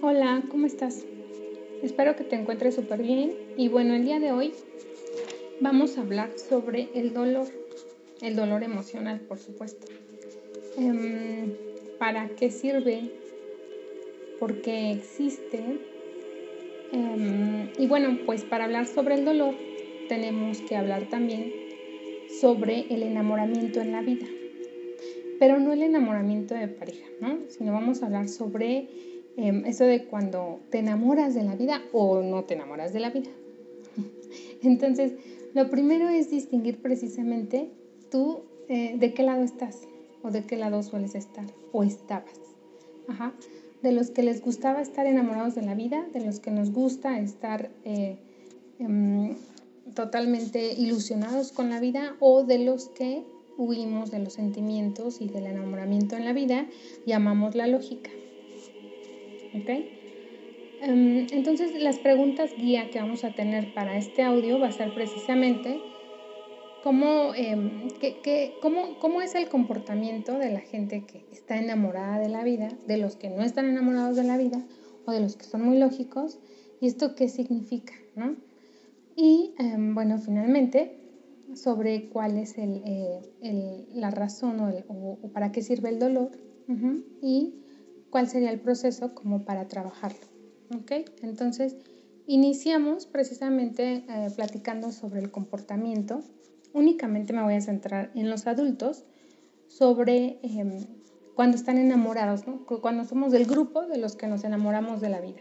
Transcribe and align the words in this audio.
Hola, 0.00 0.44
¿cómo 0.48 0.66
estás? 0.66 1.04
Espero 1.82 2.14
que 2.14 2.22
te 2.22 2.36
encuentres 2.36 2.76
súper 2.76 3.02
bien 3.02 3.32
y 3.56 3.66
bueno, 3.66 3.94
el 3.94 4.04
día 4.04 4.20
de 4.20 4.30
hoy 4.30 4.52
vamos 5.58 5.98
a 5.98 6.02
hablar 6.02 6.38
sobre 6.38 6.88
el 6.94 7.12
dolor, 7.12 7.48
el 8.22 8.36
dolor 8.36 8.62
emocional, 8.62 9.18
por 9.18 9.38
supuesto. 9.38 9.88
Em, 10.76 11.52
¿Para 11.98 12.28
qué 12.28 12.52
sirve? 12.52 13.10
¿Por 14.38 14.62
qué 14.62 14.92
existe? 14.92 15.64
Em, 16.92 17.68
y 17.76 17.88
bueno, 17.88 18.20
pues 18.24 18.44
para 18.44 18.66
hablar 18.66 18.86
sobre 18.86 19.16
el 19.16 19.24
dolor 19.24 19.54
tenemos 20.08 20.60
que 20.60 20.76
hablar 20.76 21.08
también 21.08 21.52
sobre 22.40 22.86
el 22.94 23.02
enamoramiento 23.02 23.80
en 23.80 23.90
la 23.90 24.02
vida. 24.02 24.26
Pero 25.40 25.58
no 25.58 25.72
el 25.72 25.82
enamoramiento 25.82 26.54
de 26.54 26.68
pareja, 26.68 27.06
¿no? 27.20 27.40
Sino 27.48 27.72
vamos 27.72 28.02
a 28.02 28.06
hablar 28.06 28.28
sobre 28.28 28.88
em, 29.38 29.64
eso 29.64 29.84
de 29.84 30.04
cuando 30.04 30.60
te 30.70 30.80
enamoras 30.80 31.34
de 31.34 31.44
la 31.44 31.54
vida 31.54 31.80
o 31.92 32.20
no 32.20 32.44
te 32.44 32.54
enamoras 32.54 32.92
de 32.92 33.00
la 33.00 33.10
vida. 33.10 33.30
Entonces, 34.62 35.12
lo 35.54 35.70
primero 35.70 36.08
es 36.08 36.30
distinguir 36.30 36.82
precisamente 36.82 37.70
tú 38.10 38.42
eh, 38.68 38.96
de 38.98 39.14
qué 39.14 39.22
lado 39.22 39.42
estás 39.42 39.88
o 40.22 40.30
de 40.30 40.44
qué 40.44 40.56
lado 40.56 40.82
sueles 40.82 41.14
estar 41.14 41.46
o 41.72 41.84
estabas. 41.84 42.38
De 43.82 43.92
los 43.92 44.10
que 44.10 44.22
les 44.22 44.42
gustaba 44.42 44.82
estar 44.82 45.06
enamorados 45.06 45.54
de 45.54 45.62
la 45.62 45.74
vida, 45.74 46.04
de 46.12 46.20
los 46.20 46.40
que 46.40 46.50
nos 46.50 46.72
gusta 46.72 47.18
estar 47.20 47.70
eh, 47.84 48.18
em, 48.78 49.36
totalmente 49.94 50.74
ilusionados 50.74 51.52
con 51.52 51.70
la 51.70 51.80
vida 51.80 52.16
o 52.20 52.42
de 52.42 52.58
los 52.58 52.88
que 52.88 53.24
huimos 53.56 54.10
de 54.10 54.18
los 54.20 54.34
sentimientos 54.34 55.20
y 55.20 55.28
del 55.28 55.46
enamoramiento 55.46 56.16
en 56.16 56.24
la 56.24 56.32
vida 56.32 56.66
llamamos 57.06 57.54
la 57.54 57.66
lógica. 57.66 58.10
¿Ok? 59.54 59.68
Em, 60.80 61.26
entonces 61.32 61.82
las 61.82 61.98
preguntas 61.98 62.50
guía 62.56 62.90
que 62.90 63.00
vamos 63.00 63.24
a 63.24 63.34
tener 63.34 63.74
para 63.74 63.96
este 63.96 64.22
audio 64.22 64.60
va 64.60 64.68
a 64.68 64.72
ser 64.72 64.94
precisamente 64.94 65.80
cómo, 66.84 67.34
em, 67.34 67.88
cómo, 68.62 68.98
cómo 69.00 69.20
es 69.20 69.34
el 69.34 69.48
comportamiento 69.48 70.38
de 70.38 70.50
la 70.52 70.60
gente 70.60 71.04
que 71.04 71.24
está 71.32 71.58
enamorada 71.58 72.20
de 72.20 72.28
la 72.28 72.44
vida, 72.44 72.68
de 72.86 72.96
los 72.96 73.16
que 73.16 73.28
no 73.28 73.42
están 73.42 73.68
enamorados 73.68 74.16
de 74.16 74.24
la 74.24 74.36
vida 74.36 74.64
o 75.04 75.10
de 75.12 75.20
los 75.20 75.36
que 75.36 75.44
son 75.44 75.62
muy 75.62 75.78
lógicos 75.78 76.38
y 76.80 76.86
esto 76.86 77.16
qué 77.16 77.28
significa, 77.28 77.94
¿no? 78.14 78.36
Y 79.16 79.52
em, 79.58 79.96
bueno, 79.96 80.18
finalmente, 80.18 80.96
sobre 81.54 82.08
cuál 82.08 82.38
es 82.38 82.54
eh, 82.56 83.86
la 83.94 84.10
razón 84.10 84.60
o, 84.60 85.28
para 85.32 85.50
qué 85.50 85.62
sirve 85.62 85.88
el 85.88 85.98
dolor 85.98 86.30
y 87.22 87.54
cuál 88.10 88.28
sería 88.28 88.50
el 88.50 88.60
proceso 88.60 89.14
como 89.14 89.44
para 89.44 89.68
trabajarlo. 89.68 90.26
¿ok? 90.74 90.92
Entonces, 91.22 91.76
iniciamos 92.26 93.06
precisamente 93.06 94.04
eh, 94.08 94.28
platicando 94.34 94.92
sobre 94.92 95.20
el 95.20 95.30
comportamiento. 95.30 96.20
Únicamente 96.72 97.32
me 97.32 97.42
voy 97.42 97.54
a 97.54 97.60
centrar 97.60 98.10
en 98.14 98.30
los 98.30 98.46
adultos 98.46 99.04
sobre 99.66 100.38
em, 100.42 100.86
cuando 101.34 101.56
están 101.56 101.78
enamorados, 101.78 102.42
cuando 102.80 103.04
somos 103.04 103.32
del 103.32 103.46
grupo 103.46 103.86
de 103.86 103.98
los 103.98 104.16
que 104.16 104.26
nos 104.26 104.44
enamoramos 104.44 105.00
de 105.00 105.08
la 105.08 105.20
vida. 105.20 105.40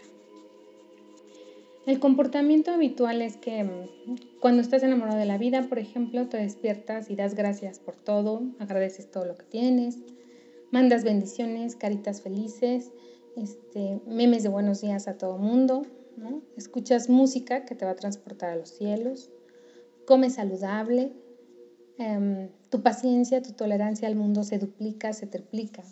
El 1.86 2.00
comportamiento 2.00 2.72
habitual 2.72 3.22
es 3.22 3.38
que 3.38 3.64
mm, 3.64 4.40
cuando 4.42 4.62
estás 4.62 4.84
enamorado 4.84 5.18
de 5.18 5.26
la 5.26 5.38
vida, 5.38 5.68
por 5.70 5.80
ejemplo, 5.80 6.28
te 6.28 6.38
despiertas 6.38 7.10
y 7.10 7.16
das 7.16 7.34
gracias 7.34 7.80
por 7.80 7.96
todo, 7.96 8.42
agradeces 8.60 9.10
todo 9.10 9.26
lo 9.26 9.38
que 9.38 9.46
tienes, 9.46 9.98
mandas 10.72 11.04
bendiciones, 11.04 11.76
caritas 11.76 12.22
felices, 12.22 12.92
este, 13.36 14.02
memes 14.06 14.44
de 14.44 14.50
buenos 14.50 14.82
días 14.82 15.08
a 15.08 15.18
todo 15.18 15.38
mundo, 15.38 15.86
escuchas 16.56 17.10
música 17.10 17.66
que 17.66 17.76
te 17.76 17.86
va 17.86 17.92
a 17.92 17.96
transportar 17.96 18.50
a 18.50 18.56
los 18.56 18.70
cielos, 18.70 19.30
comes 20.06 20.36
saludable, 20.36 21.14
em, 21.98 22.50
tu 22.70 22.82
paciencia, 22.82 23.42
tu 23.42 23.54
tolerancia 23.54 24.08
al 24.08 24.16
mundo 24.16 24.44
se 24.44 24.58
duplica, 24.58 25.14
se 25.14 25.28
triplica, 25.28 25.84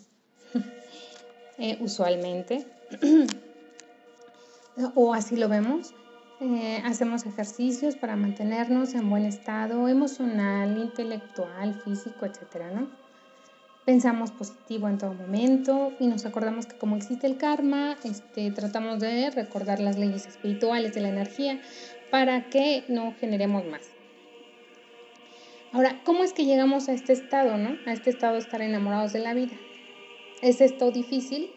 eh, 1.58 1.78
usualmente. 1.80 2.66
o 4.94 5.14
así 5.14 5.36
lo 5.36 5.48
vemos. 5.48 5.94
Eh, 6.40 6.82
hacemos 6.84 7.24
ejercicios 7.24 7.96
para 7.96 8.14
mantenernos 8.14 8.94
en 8.94 9.08
buen 9.08 9.24
estado 9.24 9.88
emocional, 9.88 10.76
intelectual, 10.76 11.80
físico, 11.80 12.26
etcétera, 12.26 12.70
¿no? 12.70 13.05
Pensamos 13.86 14.32
positivo 14.32 14.88
en 14.88 14.98
todo 14.98 15.14
momento 15.14 15.92
y 16.00 16.08
nos 16.08 16.26
acordamos 16.26 16.66
que 16.66 16.76
como 16.76 16.96
existe 16.96 17.28
el 17.28 17.36
karma, 17.36 17.96
este, 18.02 18.50
tratamos 18.50 18.98
de 18.98 19.30
recordar 19.30 19.78
las 19.78 19.96
leyes 19.96 20.26
espirituales 20.26 20.92
de 20.92 21.02
la 21.02 21.08
energía 21.08 21.60
para 22.10 22.50
que 22.50 22.82
no 22.88 23.14
generemos 23.20 23.64
más. 23.64 23.82
Ahora, 25.70 26.00
¿cómo 26.04 26.24
es 26.24 26.32
que 26.32 26.44
llegamos 26.44 26.88
a 26.88 26.94
este 26.94 27.12
estado, 27.12 27.58
no? 27.58 27.76
A 27.86 27.92
este 27.92 28.10
estado 28.10 28.32
de 28.32 28.40
estar 28.40 28.60
enamorados 28.60 29.12
de 29.12 29.20
la 29.20 29.34
vida. 29.34 29.54
¿Es 30.42 30.60
esto 30.60 30.90
difícil? 30.90 31.50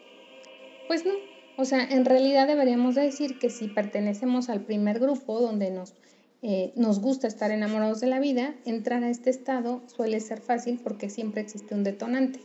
Pues 0.86 1.04
no, 1.04 1.14
o 1.56 1.64
sea, 1.64 1.82
en 1.82 2.04
realidad 2.04 2.46
deberíamos 2.46 2.94
decir 2.94 3.40
que 3.40 3.50
si 3.50 3.66
pertenecemos 3.66 4.48
al 4.50 4.60
primer 4.60 5.00
grupo 5.00 5.40
donde 5.40 5.72
nos, 5.72 5.94
eh, 6.42 6.72
nos 6.76 7.00
gusta 7.00 7.26
estar 7.26 7.50
enamorados 7.50 8.00
de 8.00 8.06
la 8.06 8.20
vida, 8.20 8.54
entrar 8.64 9.04
a 9.04 9.10
este 9.10 9.30
estado 9.30 9.82
suele 9.86 10.20
ser 10.20 10.40
fácil 10.40 10.80
porque 10.82 11.10
siempre 11.10 11.40
existe 11.40 11.74
un 11.74 11.84
detonante. 11.84 12.40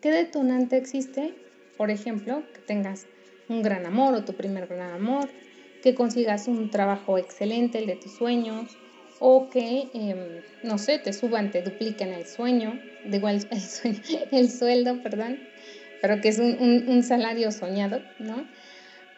¿Qué 0.00 0.10
detonante 0.10 0.76
existe? 0.76 1.34
Por 1.76 1.90
ejemplo, 1.90 2.42
que 2.52 2.60
tengas 2.60 3.06
un 3.48 3.62
gran 3.62 3.86
amor 3.86 4.14
o 4.14 4.24
tu 4.24 4.34
primer 4.34 4.66
gran 4.66 4.92
amor, 4.92 5.28
que 5.82 5.94
consigas 5.94 6.48
un 6.48 6.70
trabajo 6.70 7.18
excelente, 7.18 7.78
el 7.78 7.86
de 7.86 7.96
tus 7.96 8.12
sueños, 8.12 8.76
o 9.20 9.48
que, 9.48 9.88
em, 9.94 10.42
no 10.62 10.78
sé, 10.78 10.98
te 10.98 11.12
suban, 11.12 11.50
te 11.50 11.62
dupliquen 11.62 12.12
el 12.12 12.26
sueño, 12.26 12.80
digo 13.06 13.28
el, 13.28 13.46
el 14.30 14.50
sueldo, 14.50 15.02
perdón, 15.02 15.38
pero 16.00 16.20
que 16.20 16.28
es 16.28 16.38
un, 16.38 17.02
salario 17.02 17.50
soñado, 17.50 18.02
¿no? 18.18 18.46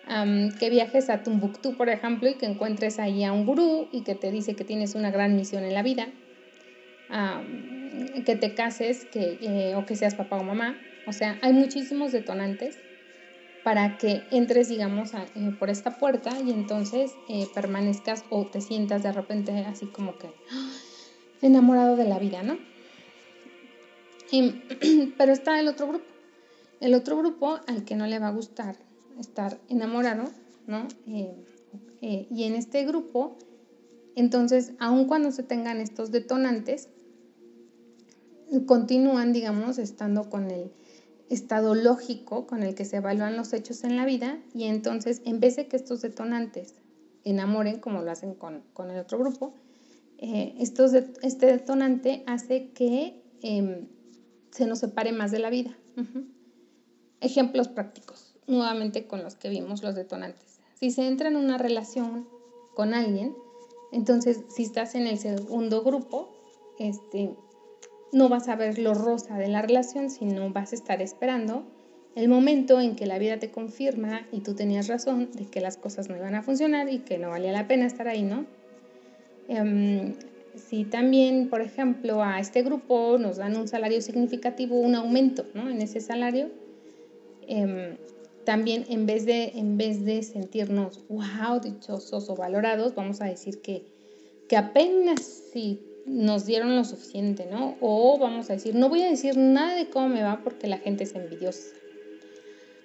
Que 0.07 0.71
viajes 0.71 1.11
a 1.11 1.23
Tumbuktu, 1.23 1.77
por 1.77 1.89
ejemplo, 1.89 2.29
y 2.29 2.35
que 2.35 2.47
encuentres 2.47 2.99
ahí 2.99 3.25
a 3.25 3.33
un 3.33 3.45
gurú 3.45 3.89
y 3.93 4.03
que 4.03 4.15
te 4.15 4.31
dice 4.31 4.55
que 4.55 4.65
tienes 4.65 4.95
una 4.95 5.11
gran 5.11 5.35
misión 5.35 5.65
en 5.65 5.75
la 5.75 5.83
vida, 5.83 6.09
que 8.25 8.37
te 8.37 8.55
cases 8.55 9.05
que, 9.07 9.39
eh, 9.41 9.75
o 9.75 9.85
que 9.87 9.97
seas 9.97 10.15
papá 10.15 10.37
o 10.37 10.45
mamá. 10.45 10.77
O 11.07 11.13
sea, 11.13 11.39
hay 11.43 11.53
muchísimos 11.53 12.13
detonantes 12.13 12.79
para 13.65 13.99
que 13.99 14.23
entres, 14.31 14.69
digamos, 14.69 15.13
eh, 15.15 15.53
por 15.59 15.71
esta 15.71 15.99
puerta 15.99 16.31
y 16.45 16.51
entonces 16.51 17.13
eh, 17.29 17.47
permanezcas 17.55 18.25
o 18.31 18.47
te 18.47 18.61
sientas 18.61 19.03
de 19.03 19.13
repente 19.13 19.53
así 19.67 19.87
como 19.87 20.19
que 20.19 20.29
¡ah! 20.53 20.73
enamorado 21.43 21.97
de 21.97 22.05
la 22.05 22.19
vida, 22.19 22.43
¿no? 22.43 22.59
pero 25.19 25.33
está 25.33 25.59
el 25.61 25.69
otro 25.69 25.87
grupo 25.87 26.05
el 26.81 26.95
otro 26.95 27.17
grupo 27.17 27.61
al 27.67 27.85
que 27.85 27.95
no 27.95 28.07
le 28.07 28.19
va 28.19 28.29
a 28.29 28.33
gustar 28.33 28.77
estar 29.19 29.59
enamorado, 29.69 30.25
¿no? 30.67 30.87
Eh, 31.07 31.35
eh, 32.03 32.27
y 32.31 32.45
en 32.45 32.55
este 32.55 32.85
grupo, 32.85 33.37
entonces, 34.15 34.73
aun 34.79 35.07
cuando 35.07 35.31
se 35.33 35.43
tengan 35.43 35.79
estos 35.79 36.11
detonantes, 36.11 36.89
continúan, 38.67 39.33
digamos, 39.33 39.79
estando 39.79 40.31
con 40.31 40.51
el 40.51 40.71
estado 41.29 41.75
lógico 41.75 42.47
con 42.47 42.63
el 42.63 42.75
que 42.75 42.85
se 42.85 42.99
evalúan 42.99 43.37
los 43.37 43.53
hechos 43.53 43.85
en 43.85 43.97
la 43.97 44.07
vida 44.07 44.39
y 44.55 44.65
entonces, 44.65 45.23
en 45.25 45.41
vez 45.41 45.57
de 45.57 45.67
que 45.67 45.77
estos 45.77 46.03
detonantes 46.03 46.75
enamoren, 47.25 47.81
como 47.81 48.03
lo 48.03 48.11
hacen 48.11 48.35
con, 48.35 48.63
el 48.91 48.99
otro 48.99 49.19
grupo, 49.19 49.55
eh, 50.19 50.55
este 50.59 51.47
detonante 51.47 52.23
hace 52.27 52.71
que 52.71 53.23
em, 53.43 53.89
se 54.51 54.67
nos 54.67 54.79
separe 54.79 55.13
más 55.13 55.33
de 55.33 55.41
la 55.41 55.51
vida. 55.51 55.77
Ejemplos 57.21 57.69
prácticos, 57.69 58.26
nuevamente 58.47 59.07
con 59.07 59.23
los 59.23 59.35
que 59.35 59.49
vimos 59.49 59.83
los 59.83 59.95
detonantes. 59.95 60.61
Si 60.79 60.91
se 60.91 61.07
entra 61.07 61.29
en 61.29 61.37
una 61.37 61.59
relación 61.59 62.29
con 62.75 62.95
alguien, 62.95 63.35
entonces 63.93 64.43
si 64.49 64.65
estás 64.65 64.95
en 64.95 65.07
el 65.07 65.19
segundo 65.19 65.83
grupo, 65.83 66.33
este, 66.79 67.35
no 68.13 68.29
vas 68.29 68.49
a 68.49 68.57
ver 68.57 68.79
lo 68.79 68.95
rosa 68.95 69.39
de 69.39 69.49
la 69.49 69.63
relación, 69.63 70.11
sino 70.11 70.51
vas 70.51 70.73
a 70.73 70.77
estar 70.77 71.01
esperando 71.01 71.65
el 72.15 72.29
momento 72.29 72.81
en 72.81 72.97
que 72.97 73.07
la 73.07 73.19
vida 73.19 73.39
te 73.39 73.51
confirma 73.51 74.27
y 74.33 74.41
tú 74.41 74.55
tenías 74.55 74.89
razón 74.89 75.31
de 75.33 75.47
que 75.47 75.61
las 75.61 75.77
cosas 75.77 76.09
no 76.09 76.17
iban 76.17 76.35
a 76.35 76.43
funcionar 76.43 76.91
y 76.91 77.01
que 77.01 77.19
no 77.19 77.31
valía 77.31 77.53
la 77.53 77.69
pena 77.69 77.87
estar 77.87 78.09
ahí, 78.09 78.23
¿no? 78.23 78.47
Em, 79.49 80.15
si 80.55 80.85
también, 80.85 81.51
por 81.51 81.61
ejemplo, 81.61 82.23
a 82.23 82.41
este 82.41 82.63
grupo 82.63 83.19
nos 83.19 83.37
dan 83.37 83.57
un 83.57 83.69
salario 83.69 84.01
significativo, 84.01 84.77
un 84.81 84.95
aumento 84.95 85.45
¿no? 85.55 85.69
en 85.69 85.83
ese 85.83 86.01
salario, 86.01 86.51
Em, 87.49 87.97
también 88.47 88.87
en 88.89 89.05
vez, 89.07 89.27
de, 89.27 89.53
en 89.57 89.77
vez 89.77 90.05
de 90.05 90.23
sentirnos, 90.23 91.01
wow, 91.09 91.61
dichosos 91.61 92.31
o 92.31 92.37
valorados, 92.37 92.95
vamos 92.95 93.21
a 93.21 93.27
decir 93.27 93.61
que, 93.61 93.85
que 94.49 94.57
apenas 94.57 95.21
si 95.53 95.83
nos 96.07 96.47
dieron 96.47 96.77
lo 96.77 96.85
suficiente, 96.85 97.47
¿no? 97.51 97.77
O 97.81 98.17
vamos 98.19 98.49
a 98.49 98.55
decir, 98.55 98.77
no 98.77 98.89
voy 98.89 99.03
a 99.03 99.11
decir 99.11 99.37
nada 99.37 99.75
de 99.75 99.91
cómo 99.91 100.09
me 100.09 100.23
va 100.23 100.43
porque 100.45 100.69
la 100.69 100.79
gente 100.79 101.05
es 101.05 101.15
envidiosa. 101.17 101.75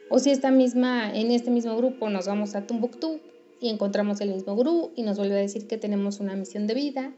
O 0.09 0.17
si 0.17 0.31
esta 0.31 0.49
misma, 0.49 1.15
en 1.15 1.31
este 1.31 1.51
mismo 1.51 1.77
grupo 1.77 2.09
nos 2.09 2.25
vamos 2.25 2.55
a 2.55 2.65
Tumbuktu 2.65 3.19
y 3.61 3.69
encontramos 3.69 4.19
el 4.19 4.33
mismo 4.33 4.55
gurú 4.55 4.91
y 4.95 5.03
nos 5.03 5.17
vuelve 5.17 5.35
a 5.35 5.41
decir 5.41 5.67
que 5.67 5.77
tenemos 5.77 6.19
una 6.19 6.35
misión 6.35 6.65
de 6.65 6.73
vida, 6.73 7.13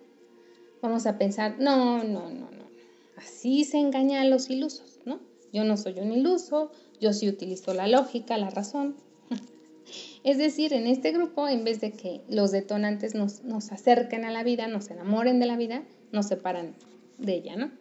vamos 0.81 1.05
a 1.05 1.17
pensar, 1.17 1.55
no, 1.59 2.03
no, 2.03 2.29
no, 2.29 2.51
no. 2.51 2.67
Así 3.15 3.63
se 3.63 3.79
engañan 3.79 4.29
los 4.29 4.49
ilusos, 4.49 4.99
¿no? 5.05 5.21
Yo 5.53 5.63
no 5.63 5.77
soy 5.77 5.99
un 5.99 6.11
iluso, 6.11 6.71
yo 6.99 7.13
sí 7.13 7.29
utilizo 7.29 7.73
la 7.73 7.87
lógica, 7.87 8.37
la 8.37 8.49
razón. 8.49 8.95
Es 10.23 10.37
decir, 10.37 10.73
en 10.73 10.87
este 10.87 11.11
grupo, 11.11 11.47
en 11.47 11.63
vez 11.63 11.81
de 11.81 11.91
que 11.91 12.21
los 12.29 12.51
detonantes 12.51 13.13
nos, 13.13 13.43
nos 13.43 13.71
acerquen 13.71 14.25
a 14.25 14.31
la 14.31 14.43
vida, 14.43 14.67
nos 14.67 14.89
enamoren 14.89 15.39
de 15.39 15.45
la 15.45 15.57
vida, 15.57 15.83
nos 16.11 16.27
separan 16.27 16.75
de 17.17 17.33
ella, 17.35 17.55
¿no? 17.57 17.71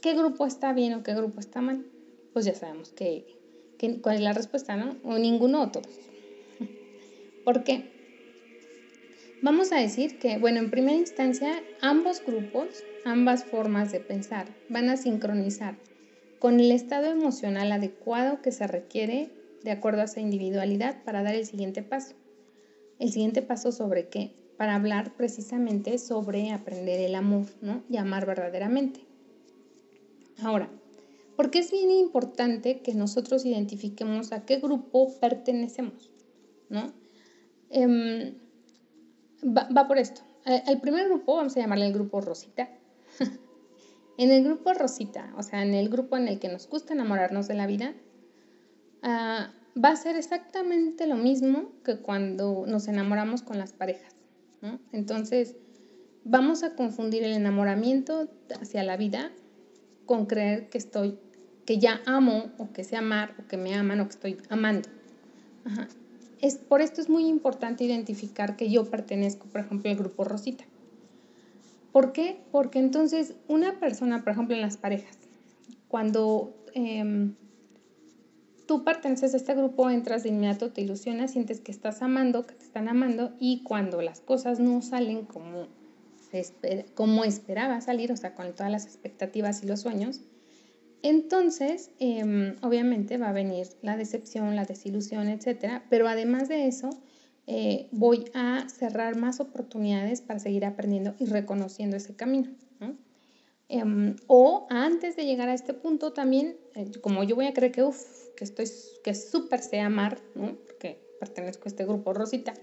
¿Qué 0.00 0.14
grupo 0.14 0.46
está 0.46 0.72
bien 0.72 0.94
o 0.94 1.02
qué 1.02 1.14
grupo 1.14 1.40
está 1.40 1.60
mal? 1.60 1.84
Pues 2.32 2.44
ya 2.44 2.54
sabemos 2.54 2.90
que, 2.90 3.26
cuál 4.02 4.16
es 4.16 4.20
la 4.20 4.32
respuesta, 4.32 4.76
¿no? 4.76 4.96
O 5.02 5.18
ninguno 5.18 5.62
o 5.62 5.70
todos. 5.70 5.88
¿Por 7.44 7.64
qué? 7.64 7.93
Vamos 9.44 9.72
a 9.72 9.76
decir 9.76 10.18
que, 10.18 10.38
bueno, 10.38 10.58
en 10.58 10.70
primera 10.70 10.96
instancia, 10.96 11.62
ambos 11.82 12.22
grupos, 12.24 12.82
ambas 13.04 13.44
formas 13.44 13.92
de 13.92 14.00
pensar 14.00 14.46
van 14.70 14.88
a 14.88 14.96
sincronizar 14.96 15.76
con 16.38 16.60
el 16.60 16.72
estado 16.72 17.08
emocional 17.08 17.70
adecuado 17.70 18.40
que 18.40 18.52
se 18.52 18.66
requiere 18.66 19.28
de 19.62 19.70
acuerdo 19.70 20.00
a 20.00 20.04
esa 20.04 20.22
individualidad 20.22 21.04
para 21.04 21.22
dar 21.22 21.34
el 21.34 21.44
siguiente 21.44 21.82
paso. 21.82 22.14
El 22.98 23.12
siguiente 23.12 23.42
paso 23.42 23.70
sobre 23.70 24.08
qué? 24.08 24.32
Para 24.56 24.76
hablar 24.76 25.14
precisamente 25.14 25.98
sobre 25.98 26.50
aprender 26.50 27.00
el 27.00 27.14
amor, 27.14 27.44
¿no? 27.60 27.84
Y 27.90 27.98
amar 27.98 28.24
verdaderamente. 28.24 29.00
Ahora, 30.42 30.70
¿por 31.36 31.50
qué 31.50 31.58
es 31.58 31.70
bien 31.70 31.90
importante 31.90 32.80
que 32.80 32.94
nosotros 32.94 33.44
identifiquemos 33.44 34.32
a 34.32 34.46
qué 34.46 34.56
grupo 34.56 35.12
pertenecemos, 35.20 36.10
¿no? 36.70 36.94
Em, 37.68 38.36
va, 39.44 39.86
por 39.86 39.98
esto. 39.98 40.22
El 40.44 40.80
primer 40.80 41.06
grupo, 41.06 41.36
vamos 41.36 41.56
a 41.56 41.60
llamarle 41.60 41.86
el 41.86 41.92
grupo 41.92 42.20
Rosita. 42.20 42.68
en 44.18 44.30
el 44.30 44.44
grupo 44.44 44.72
Rosita, 44.74 45.32
o 45.36 45.42
sea, 45.42 45.62
en 45.62 45.74
el 45.74 45.88
grupo 45.88 46.16
en 46.16 46.28
el 46.28 46.38
que 46.38 46.48
nos 46.48 46.68
gusta 46.68 46.92
enamorarnos 46.92 47.48
de 47.48 47.54
la 47.54 47.66
vida, 47.66 47.94
ah, 49.02 49.52
va 49.82 49.90
a 49.90 49.96
ser 49.96 50.16
exactamente 50.16 51.06
lo 51.06 51.16
mismo 51.16 51.72
que 51.84 51.98
cuando 51.98 52.64
nos 52.66 52.88
enamoramos 52.88 53.42
con 53.42 53.58
las 53.58 53.72
parejas. 53.72 54.14
Entonces, 54.92 55.56
vamos 56.24 56.62
a 56.62 56.74
confundir 56.74 57.22
el 57.22 57.34
enamoramiento 57.34 58.30
hacia 58.58 58.82
la 58.82 58.96
vida 58.96 59.30
con 60.06 60.24
creer 60.24 60.70
que 60.70 60.78
estoy, 60.78 61.18
que 61.66 61.78
ya 61.78 62.00
amo 62.06 62.50
o 62.56 62.72
que 62.72 62.82
sé 62.82 62.96
amar 62.96 63.34
o 63.38 63.46
que 63.46 63.58
me 63.58 63.74
aman 63.74 64.00
o 64.00 64.04
que 64.04 64.12
estoy 64.12 64.38
amando. 64.48 64.88
Ajá 65.66 65.86
por 66.68 66.82
esto 66.82 67.00
es 67.00 67.08
muy 67.08 67.26
importante 67.26 67.84
identificar 67.84 68.56
que 68.56 68.70
yo 68.70 68.84
pertenezco, 68.90 69.46
por 69.46 69.60
ejemplo, 69.62 69.90
al 69.90 69.96
grupo 69.96 70.24
Rosita. 70.24 70.64
¿Por 71.92 72.12
qué? 72.12 72.40
Porque 72.50 72.78
entonces 72.78 73.34
una 73.48 73.78
persona, 73.78 74.22
por 74.24 74.32
ejemplo, 74.32 74.54
en 74.54 74.62
las 74.62 74.76
parejas, 74.76 75.16
cuando 75.88 76.54
em, 76.74 77.34
tú 78.66 78.84
perteneces 78.84 79.32
a 79.34 79.36
este 79.36 79.54
grupo, 79.54 79.88
entras 79.90 80.24
de 80.24 80.30
inmediato, 80.30 80.72
te 80.72 80.80
ilusionas, 80.80 81.30
sientes 81.30 81.60
que 81.60 81.70
estás 81.70 82.02
amando, 82.02 82.46
que 82.46 82.54
te 82.54 82.64
están 82.64 82.88
amando, 82.88 83.32
y 83.38 83.62
cuando 83.62 84.02
las 84.02 84.20
cosas 84.20 84.58
no 84.58 84.82
salen 84.82 85.24
como, 85.24 85.68
como 86.94 87.24
esperaba 87.24 87.80
salir, 87.80 88.10
o 88.10 88.16
sea, 88.16 88.34
con 88.34 88.54
todas 88.54 88.72
las 88.72 88.86
expectativas 88.86 89.62
y 89.62 89.66
los 89.66 89.80
sueños, 89.80 90.20
entonces, 91.04 91.90
em, 91.98 92.56
obviamente 92.62 93.18
va 93.18 93.28
a 93.28 93.32
venir 93.32 93.66
la 93.82 93.98
decepción, 93.98 94.56
la 94.56 94.64
desilusión, 94.64 95.28
etcétera, 95.28 95.84
pero 95.90 96.08
además 96.08 96.48
de 96.48 96.66
eso, 96.66 96.88
eh, 97.46 97.88
voy 97.92 98.24
a 98.32 98.66
cerrar 98.70 99.14
más 99.14 99.38
oportunidades 99.38 100.22
para 100.22 100.38
seguir 100.38 100.64
aprendiendo 100.64 101.14
y 101.18 101.26
reconociendo 101.26 101.98
ese 101.98 102.16
camino. 102.16 102.50
Em, 103.68 104.16
o 104.28 104.66
antes 104.70 105.14
de 105.16 105.26
llegar 105.26 105.50
a 105.50 105.54
este 105.54 105.74
punto 105.74 106.14
también, 106.14 106.56
eh, 106.74 106.90
como 107.02 107.22
yo 107.22 107.34
voy 107.34 107.46
a 107.46 107.52
creer 107.52 107.72
que, 107.72 107.82
uf, 107.82 107.98
que 108.34 108.44
estoy, 108.44 108.66
que 109.02 109.14
súper 109.14 109.60
sé 109.60 109.80
amar, 109.80 110.18
¿no? 110.34 110.56
porque 110.66 111.00
pertenezco 111.20 111.64
a 111.66 111.68
este 111.68 111.84
grupo 111.84 112.14
Rosita, 112.14 112.54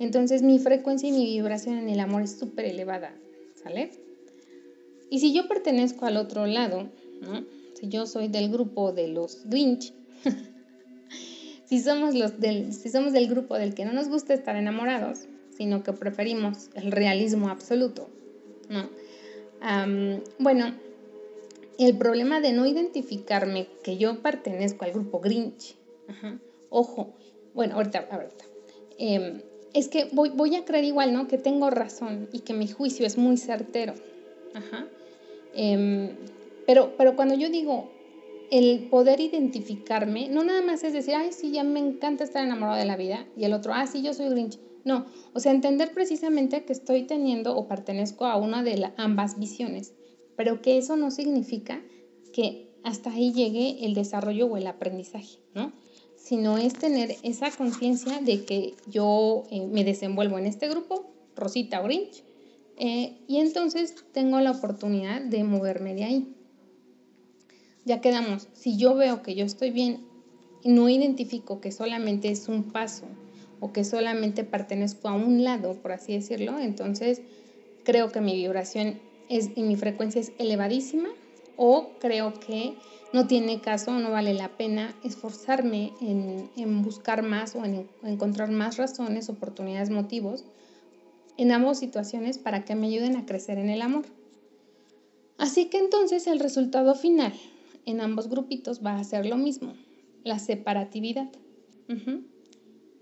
entonces 0.00 0.42
mi 0.42 0.58
frecuencia 0.58 1.08
y 1.08 1.12
mi 1.12 1.24
vibración 1.24 1.78
en 1.78 1.88
el 1.88 2.00
amor 2.00 2.22
es 2.22 2.38
súper 2.38 2.66
elevada, 2.66 3.14
¿sale? 3.62 3.90
Y 5.10 5.20
si 5.20 5.32
yo 5.32 5.46
pertenezco 5.48 6.06
al 6.06 6.16
otro 6.16 6.46
lado, 6.46 6.88
¿no? 7.20 7.59
Si 7.80 7.88
yo 7.88 8.06
soy 8.06 8.28
del 8.28 8.50
grupo 8.50 8.92
de 8.92 9.08
los 9.08 9.42
Grinch, 9.46 9.94
si, 11.64 11.80
somos 11.80 12.14
los 12.14 12.38
del, 12.38 12.74
si 12.74 12.90
somos 12.90 13.12
del 13.12 13.28
grupo 13.28 13.56
del 13.56 13.74
que 13.74 13.84
no 13.84 13.92
nos 13.92 14.08
gusta 14.08 14.34
estar 14.34 14.56
enamorados, 14.56 15.20
sino 15.56 15.82
que 15.82 15.92
preferimos 15.92 16.68
el 16.74 16.92
realismo 16.92 17.48
absoluto, 17.48 18.08
¿no? 18.68 18.88
bueno, 20.38 20.72
el 21.78 21.98
problema 21.98 22.40
de 22.40 22.52
no 22.52 22.64
identificarme 22.64 23.68
que 23.82 23.98
yo 23.98 24.22
pertenezco 24.22 24.86
al 24.86 24.92
grupo 24.92 25.20
Grinch, 25.20 25.76
ojo, 26.70 27.14
bueno, 27.52 27.74
ahorita, 27.74 28.08
ahorita, 28.10 28.44
em, 28.98 29.42
es 29.74 29.88
que 29.88 30.08
voy, 30.12 30.30
voy, 30.30 30.56
a 30.56 30.64
creer 30.64 30.84
igual, 30.84 31.12
¿no? 31.12 31.28
Que 31.28 31.36
tengo 31.36 31.68
razón 31.68 32.28
y 32.32 32.40
que 32.40 32.54
mi 32.54 32.68
juicio 32.68 33.06
es 33.06 33.18
muy 33.18 33.36
certero. 33.36 33.94
Ajá. 34.54 34.86
Em, 35.54 36.16
pero, 36.70 36.94
pero 36.96 37.16
cuando 37.16 37.34
yo 37.34 37.50
digo 37.50 37.90
el 38.52 38.86
poder 38.90 39.18
identificarme, 39.18 40.28
no 40.28 40.44
nada 40.44 40.62
más 40.62 40.84
es 40.84 40.92
decir, 40.92 41.16
ay, 41.16 41.32
sí, 41.32 41.50
ya 41.50 41.64
me 41.64 41.80
encanta 41.80 42.22
estar 42.22 42.44
enamorado 42.44 42.78
de 42.78 42.84
la 42.84 42.96
vida, 42.96 43.26
y 43.36 43.42
el 43.42 43.54
otro, 43.54 43.74
ah, 43.74 43.88
sí, 43.88 44.02
yo 44.02 44.14
soy 44.14 44.28
Grinch. 44.28 44.60
No, 44.84 45.06
o 45.34 45.40
sea, 45.40 45.50
entender 45.50 45.92
precisamente 45.92 46.64
que 46.64 46.72
estoy 46.72 47.08
teniendo 47.08 47.56
o 47.56 47.66
pertenezco 47.66 48.24
a 48.24 48.36
una 48.36 48.62
de 48.62 48.88
ambas 48.98 49.36
visiones, 49.36 49.94
pero 50.36 50.62
que 50.62 50.78
eso 50.78 50.94
no 50.94 51.10
significa 51.10 51.82
que 52.32 52.72
hasta 52.84 53.10
ahí 53.10 53.32
llegue 53.32 53.84
el 53.84 53.94
desarrollo 53.94 54.46
o 54.46 54.56
el 54.56 54.68
aprendizaje, 54.68 55.40
¿no? 55.56 55.72
Sino 56.14 56.56
es 56.56 56.74
tener 56.74 57.16
esa 57.24 57.50
conciencia 57.50 58.20
de 58.20 58.44
que 58.44 58.74
yo 58.86 59.42
eh, 59.50 59.66
me 59.66 59.82
desenvuelvo 59.82 60.38
en 60.38 60.46
este 60.46 60.68
grupo, 60.68 61.10
Rosita 61.34 61.80
Grinch, 61.82 62.22
eh, 62.76 63.18
y 63.26 63.38
entonces 63.38 63.96
tengo 64.12 64.38
la 64.38 64.52
oportunidad 64.52 65.20
de 65.20 65.42
moverme 65.42 65.96
de 65.96 66.04
ahí 66.04 66.36
ya 67.84 68.00
quedamos. 68.00 68.48
Si 68.52 68.76
yo 68.76 68.94
veo 68.94 69.22
que 69.22 69.34
yo 69.34 69.44
estoy 69.44 69.70
bien 69.70 70.00
y 70.62 70.70
no 70.70 70.88
identifico 70.88 71.60
que 71.60 71.72
solamente 71.72 72.30
es 72.30 72.48
un 72.48 72.64
paso 72.64 73.06
o 73.60 73.72
que 73.72 73.84
solamente 73.84 74.44
pertenezco 74.44 75.08
a 75.08 75.14
un 75.14 75.44
lado, 75.44 75.74
por 75.74 75.92
así 75.92 76.14
decirlo, 76.14 76.58
entonces 76.58 77.22
creo 77.84 78.10
que 78.10 78.20
mi 78.20 78.34
vibración 78.34 79.00
es, 79.28 79.50
y 79.54 79.62
mi 79.62 79.76
frecuencia 79.76 80.20
es 80.20 80.32
elevadísima 80.38 81.08
o 81.56 81.90
creo 81.98 82.34
que 82.34 82.74
no 83.12 83.26
tiene 83.26 83.60
caso, 83.60 83.98
no 83.98 84.10
vale 84.10 84.34
la 84.34 84.56
pena 84.56 84.94
esforzarme 85.02 85.92
en, 86.00 86.82
buscar 86.82 87.22
más 87.22 87.56
o 87.56 87.64
en, 87.64 87.88
encontrar 88.04 88.50
más 88.50 88.76
razones, 88.76 89.28
oportunidades, 89.28 89.90
motivos 89.90 90.44
en 91.36 91.52
ambas 91.52 91.78
situaciones 91.78 92.38
para 92.38 92.64
que 92.64 92.74
me 92.74 92.86
ayuden 92.86 93.16
a 93.16 93.26
crecer 93.26 93.58
en 93.58 93.68
el 93.68 93.82
amor. 93.82 94.04
Así 95.38 95.66
que 95.66 95.78
entonces 95.78 96.26
el 96.26 96.38
resultado 96.38 96.94
final 96.94 97.32
en 97.90 98.00
ambos 98.00 98.28
grupitos 98.28 98.84
va 98.84 98.96
a 98.96 99.04
ser 99.04 99.26
lo 99.26 99.36
mismo, 99.36 99.74
la 100.24 100.38
separatividad. 100.38 101.30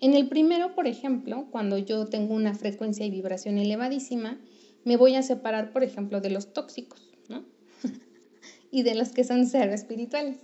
En 0.00 0.14
el 0.14 0.28
primero, 0.28 0.74
por 0.74 0.86
ejemplo, 0.86 1.46
cuando 1.50 1.78
yo 1.78 2.06
tengo 2.06 2.34
una 2.34 2.54
frecuencia 2.54 3.04
y 3.04 3.10
vibración 3.10 3.58
elevadísima, 3.58 4.40
me 4.84 4.96
voy 4.96 5.16
a 5.16 5.22
separar, 5.22 5.72
por 5.72 5.82
ejemplo, 5.82 6.20
de 6.20 6.30
los 6.30 6.52
tóxicos, 6.52 7.12
¿no? 7.28 7.44
y 8.70 8.82
de 8.82 8.94
los 8.94 9.10
que 9.10 9.24
son 9.24 9.46
seres 9.46 9.82
espirituales. 9.82 10.38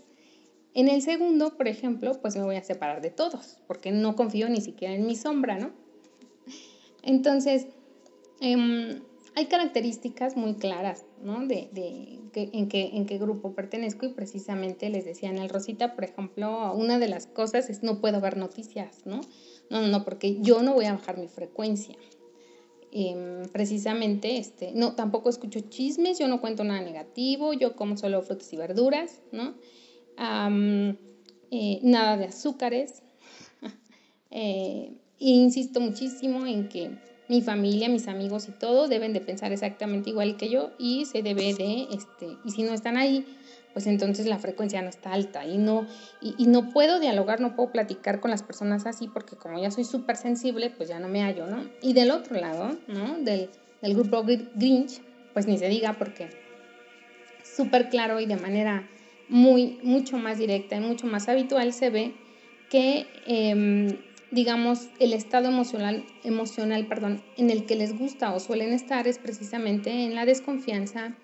En 0.75 0.89
el 0.89 1.03
segundo, 1.03 1.57
por 1.57 1.69
ejemplo, 1.69 2.21
pues 2.21 2.37
me 2.37 2.43
voy 2.43 2.57
a 2.57 2.65
separar 2.65 3.01
de 3.01 3.11
todos, 3.11 3.59
porque 3.69 3.93
no 3.93 4.17
confío 4.17 4.49
ni 4.49 4.61
siquiera 4.61 4.95
en 4.95 5.07
mi 5.07 5.15
sombra, 5.15 5.57
¿no? 5.57 5.71
Entonces, 7.03 7.69
em, 8.41 9.01
hay 9.37 9.47
características 9.47 10.37
muy 10.37 10.55
claras, 10.55 11.05
¿no? 11.23 11.47
De, 11.47 11.69
en, 12.35 12.69
qué, 12.69 12.91
en 12.93 13.07
qué 13.07 13.19
grupo 13.19 13.55
pertenezco 13.55 14.07
y 14.07 14.11
precisamente 14.11 14.89
les 14.91 15.05
decía 15.05 15.31
en 15.31 15.39
el 15.39 15.49
Rosita, 15.49 15.95
por 15.95 16.05
ejemplo, 16.05 16.73
una 16.75 16.99
de 16.99 17.09
las 17.09 17.27
cosas 17.27 17.69
es 17.69 17.83
no 17.83 18.01
puedo 18.01 18.21
ver 18.21 18.37
noticias, 18.37 19.05
¿no? 19.05 19.21
No, 19.71 19.81
no, 19.81 19.89
no, 19.89 20.05
porque 20.05 20.41
yo 20.41 20.63
no 20.63 20.75
voy 20.75 20.85
a 20.85 20.93
bajar 20.93 21.19
mi 21.19 21.29
frecuencia. 21.29 21.97
Em, 22.93 23.49
precisamente, 23.49 24.37
este, 24.37 24.71
no, 24.73 24.95
tampoco 24.95 25.29
escucho 25.29 25.61
chismes, 25.61 26.19
yo 26.21 26.29
no 26.29 26.41
cuento 26.41 26.63
nada 26.63 26.81
negativo, 26.81 27.53
yo 27.53 27.75
como 27.75 27.97
solo 27.97 28.23
frutas 28.23 28.53
y 28.53 28.57
verduras, 28.57 29.21
¿no? 29.33 29.55
Eh, 31.51 31.81
nada 31.83 32.17
de 32.17 32.27
azúcares. 32.27 33.03
eh, 34.31 34.93
insisto 35.19 35.81
muchísimo 35.81 36.47
en 36.47 36.69
que 36.69 36.91
mi 37.29 37.43
familia, 37.43 37.89
mis 37.89 38.09
amigos 38.09 38.49
y 38.49 38.53
todo 38.53 38.89
deben 38.89 39.13
de 39.13 39.21
pensar 39.21 39.53
exactamente 39.53 40.11
igual 40.11 40.37
que 40.37 40.51
yo 40.51 40.73
y 40.79 41.07
se 41.07 41.23
debe 41.23 41.55
de, 41.55 41.89
este, 41.93 42.37
y 42.45 42.51
si 42.51 42.63
no 42.63 42.73
están 42.73 42.97
ahí, 42.97 43.25
pues 43.73 43.87
entonces 43.87 44.27
la 44.27 44.39
frecuencia 44.39 44.83
no 44.83 44.89
está 44.89 45.13
alta 45.13 45.45
y 45.47 45.59
no, 45.59 45.87
y, 46.21 46.47
no 46.47 46.71
puedo 46.71 47.01
dialogar, 47.01 47.41
no 47.41 47.57
puedo 47.57 47.73
platicar 47.73 48.21
con 48.21 48.31
las 48.31 48.43
personas 48.43 48.87
así 48.87 49.09
porque 49.09 49.37
como 49.37 49.61
ya 49.61 49.71
soy 49.71 49.85
súper 49.85 50.17
sensible, 50.17 50.71
pues 50.71 50.89
ya 50.89 51.01
no 51.01 51.09
me 51.09 51.23
hallo, 51.23 51.47
¿no? 51.47 51.65
Y 51.83 51.93
del 51.93 52.13
otro 52.13 52.37
lado, 52.37 52.77
¿no? 52.87 53.19
Del, 53.19 53.51
del 53.83 53.95
grupo 53.95 54.23
Grinch, 54.23 55.01
pues 55.33 55.47
ni 55.47 55.59
se 55.59 55.69
diga 55.69 55.95
porque 55.95 56.31
súper 57.43 57.89
claro 57.89 58.21
y 58.21 58.27
de 58.27 58.37
manera 58.37 58.89
muy, 59.29 59.79
mucho 59.83 60.19
más 60.19 60.39
directa 60.39 60.77
y 60.77 60.81
mucho 60.81 61.07
más 61.07 61.29
habitual 61.29 61.73
se 61.73 61.91
ve 61.91 62.15
que, 62.71 63.07
em, 63.27 63.97
digamos, 64.35 64.89
el 64.99 65.13
estado 65.13 65.49
emocional, 65.49 66.05
emocional 66.25 66.87
perdón, 66.87 67.23
en 67.37 67.51
el 67.51 67.67
que 67.67 67.77
les 67.77 67.97
gusta 67.97 68.35
o 68.35 68.41
suelen 68.41 68.73
estar 68.73 69.07
es 69.07 69.19
precisamente 69.19 69.91
en 70.05 70.17
la 70.17 70.27
desconfianza, 70.27 71.17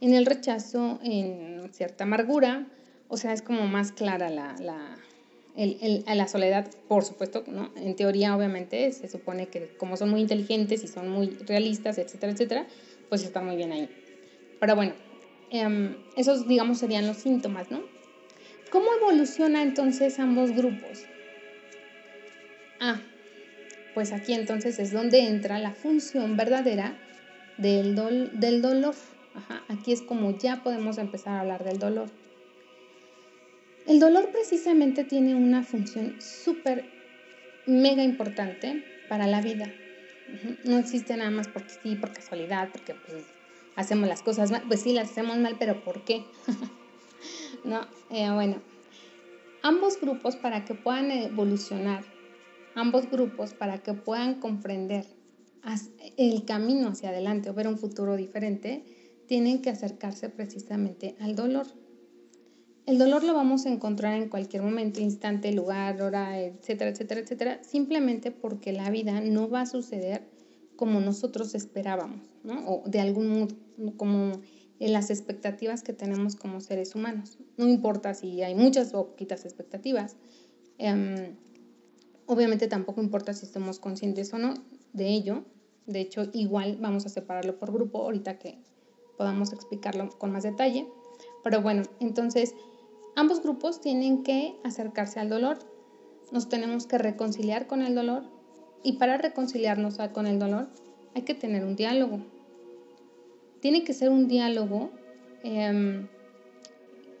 en 0.00 0.14
el 0.14 0.26
rechazo, 0.26 0.98
en 1.04 1.70
cierta 1.72 2.04
amargura, 2.04 2.66
o 3.08 3.16
sea, 3.16 3.32
es 3.32 3.40
como 3.40 3.68
más 3.68 3.92
clara 3.92 4.30
la, 4.30 4.56
la, 4.60 4.98
la 6.14 6.28
soledad, 6.28 6.68
por 6.88 7.04
supuesto, 7.04 7.44
¿no? 7.46 7.70
En 7.76 7.94
teoría, 7.94 8.36
obviamente, 8.36 8.90
se 8.92 9.08
supone 9.08 9.46
que 9.46 9.76
como 9.78 9.96
son 9.96 10.10
muy 10.10 10.20
inteligentes 10.20 10.82
y 10.82 10.88
son 10.88 11.08
muy 11.08 11.28
realistas, 11.46 11.98
etcétera, 11.98 12.32
etcétera, 12.32 12.66
pues 13.08 13.22
están 13.22 13.46
muy 13.46 13.54
bien 13.54 13.70
ahí. 13.70 13.88
Pero 14.58 14.74
bueno, 14.74 14.92
em, 15.50 15.96
esos, 16.16 16.48
digamos, 16.48 16.78
serían 16.78 17.06
los 17.06 17.18
síntomas, 17.18 17.70
¿no? 17.70 17.80
¿Cómo 18.72 18.86
evoluciona 19.00 19.62
entonces 19.62 20.18
ambos 20.18 20.50
grupos? 20.50 21.04
Ah, 22.80 23.00
pues 23.94 24.12
aquí 24.12 24.34
entonces 24.34 24.78
es 24.78 24.92
donde 24.92 25.20
entra 25.20 25.58
la 25.58 25.72
función 25.72 26.36
verdadera 26.36 26.98
del, 27.56 27.94
del 28.38 28.62
dolor. 28.62 28.94
aquí 29.68 29.92
es 29.92 30.02
como 30.02 30.36
ya 30.36 30.62
podemos 30.62 30.98
empezar 30.98 31.34
a 31.34 31.40
hablar 31.40 31.64
del 31.64 31.78
dolor. 31.78 32.10
El 33.86 34.00
dolor 34.00 34.30
precisamente 34.32 35.04
tiene 35.04 35.34
una 35.34 35.62
función 35.62 36.20
súper, 36.20 36.84
mega 37.66 38.02
importante 38.02 38.84
para 39.08 39.26
la 39.26 39.40
vida. 39.40 39.72
No 40.64 40.78
existe 40.78 41.16
nada 41.16 41.30
más 41.30 41.46
porque 41.46 41.70
sí, 41.82 41.94
por 41.94 42.12
casualidad, 42.12 42.68
porque 42.72 42.94
pues 42.94 43.24
hacemos 43.76 44.08
las 44.08 44.22
cosas 44.22 44.50
mal. 44.50 44.62
Pues 44.66 44.82
sí, 44.82 44.92
las 44.92 45.10
hacemos 45.10 45.38
mal, 45.38 45.56
pero 45.58 45.82
¿por 45.84 46.04
qué? 46.04 46.24
no, 47.64 47.86
eh, 48.10 48.28
bueno. 48.30 48.60
Ambos 49.62 50.00
grupos 50.00 50.36
para 50.36 50.64
que 50.64 50.74
puedan 50.74 51.10
evolucionar, 51.10 52.04
ambos 52.76 53.10
grupos 53.10 53.54
para 53.54 53.78
que 53.78 53.94
puedan 53.94 54.38
comprender 54.38 55.06
el 56.16 56.44
camino 56.44 56.88
hacia 56.88 57.08
adelante 57.08 57.50
o 57.50 57.54
ver 57.54 57.66
un 57.66 57.78
futuro 57.78 58.16
diferente, 58.16 58.84
tienen 59.26 59.60
que 59.60 59.70
acercarse 59.70 60.28
precisamente 60.28 61.16
al 61.18 61.34
dolor. 61.34 61.66
El 62.84 62.98
dolor 62.98 63.24
lo 63.24 63.34
vamos 63.34 63.66
a 63.66 63.70
encontrar 63.70 64.14
en 64.14 64.28
cualquier 64.28 64.62
momento, 64.62 65.00
instante, 65.00 65.50
lugar, 65.52 66.00
hora, 66.00 66.40
etcétera, 66.40 66.90
etcétera, 66.90 67.20
etcétera, 67.22 67.64
simplemente 67.64 68.30
porque 68.30 68.72
la 68.72 68.90
vida 68.90 69.20
no 69.22 69.48
va 69.48 69.62
a 69.62 69.66
suceder 69.66 70.22
como 70.76 71.00
nosotros 71.00 71.54
esperábamos, 71.56 72.28
¿no? 72.44 72.68
O 72.68 72.82
de 72.86 73.00
algún 73.00 73.28
modo, 73.28 73.56
como 73.96 74.40
las 74.78 75.10
expectativas 75.10 75.82
que 75.82 75.94
tenemos 75.94 76.36
como 76.36 76.60
seres 76.60 76.94
humanos. 76.94 77.38
No 77.56 77.66
importa 77.66 78.14
si 78.14 78.42
hay 78.42 78.54
muchas 78.54 78.94
o 78.94 79.06
poquitas 79.06 79.46
expectativas. 79.46 80.16
Em, 80.78 81.34
obviamente 82.26 82.68
tampoco 82.68 83.00
importa 83.00 83.32
si 83.32 83.46
estamos 83.46 83.78
conscientes 83.78 84.32
o 84.32 84.38
no 84.38 84.54
de 84.92 85.08
ello. 85.08 85.44
De 85.86 86.00
hecho, 86.00 86.28
igual 86.32 86.78
vamos 86.80 87.06
a 87.06 87.08
separarlo 87.08 87.58
por 87.58 87.72
grupo 87.72 88.02
ahorita 88.02 88.38
que 88.38 88.58
podamos 89.16 89.52
explicarlo 89.52 90.10
con 90.18 90.32
más 90.32 90.42
detalle. 90.42 90.86
Pero 91.42 91.62
bueno, 91.62 91.82
entonces 92.00 92.54
Ambos 93.18 93.42
grupos 93.42 93.80
tienen 93.80 94.22
que 94.22 94.54
acercarse 94.62 95.18
al 95.18 95.30
dolor. 95.30 95.58
Nos 96.32 96.50
tenemos 96.50 96.86
que 96.86 96.98
reconciliar 96.98 97.66
con 97.66 97.80
el 97.80 97.94
dolor 97.94 98.24
y 98.82 98.98
para 98.98 99.16
reconciliarnos 99.16 99.96
con 100.12 100.26
el 100.26 100.38
dolor 100.38 100.68
hay 101.14 101.22
que 101.22 101.32
tener 101.32 101.64
un 101.64 101.76
diálogo. 101.76 102.20
Tiene 103.60 103.84
que 103.84 103.94
ser 103.94 104.10
un 104.10 104.28
diálogo 104.28 104.90
em, 105.42 106.08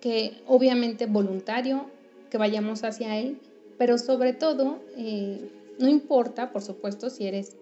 que 0.02 0.42
obviamente 0.46 1.06
voluntario, 1.06 1.86
que 2.28 2.36
vayamos 2.36 2.84
hacia 2.84 3.16
él, 3.16 3.40
pero 3.78 3.98
sobre 3.98 4.32
todo, 4.32 4.80
eh, 4.96 5.50
no 5.78 5.88
importa, 5.88 6.52
por 6.52 6.62
supuesto, 6.62 7.10
si 7.10 7.26
eres 7.26 7.56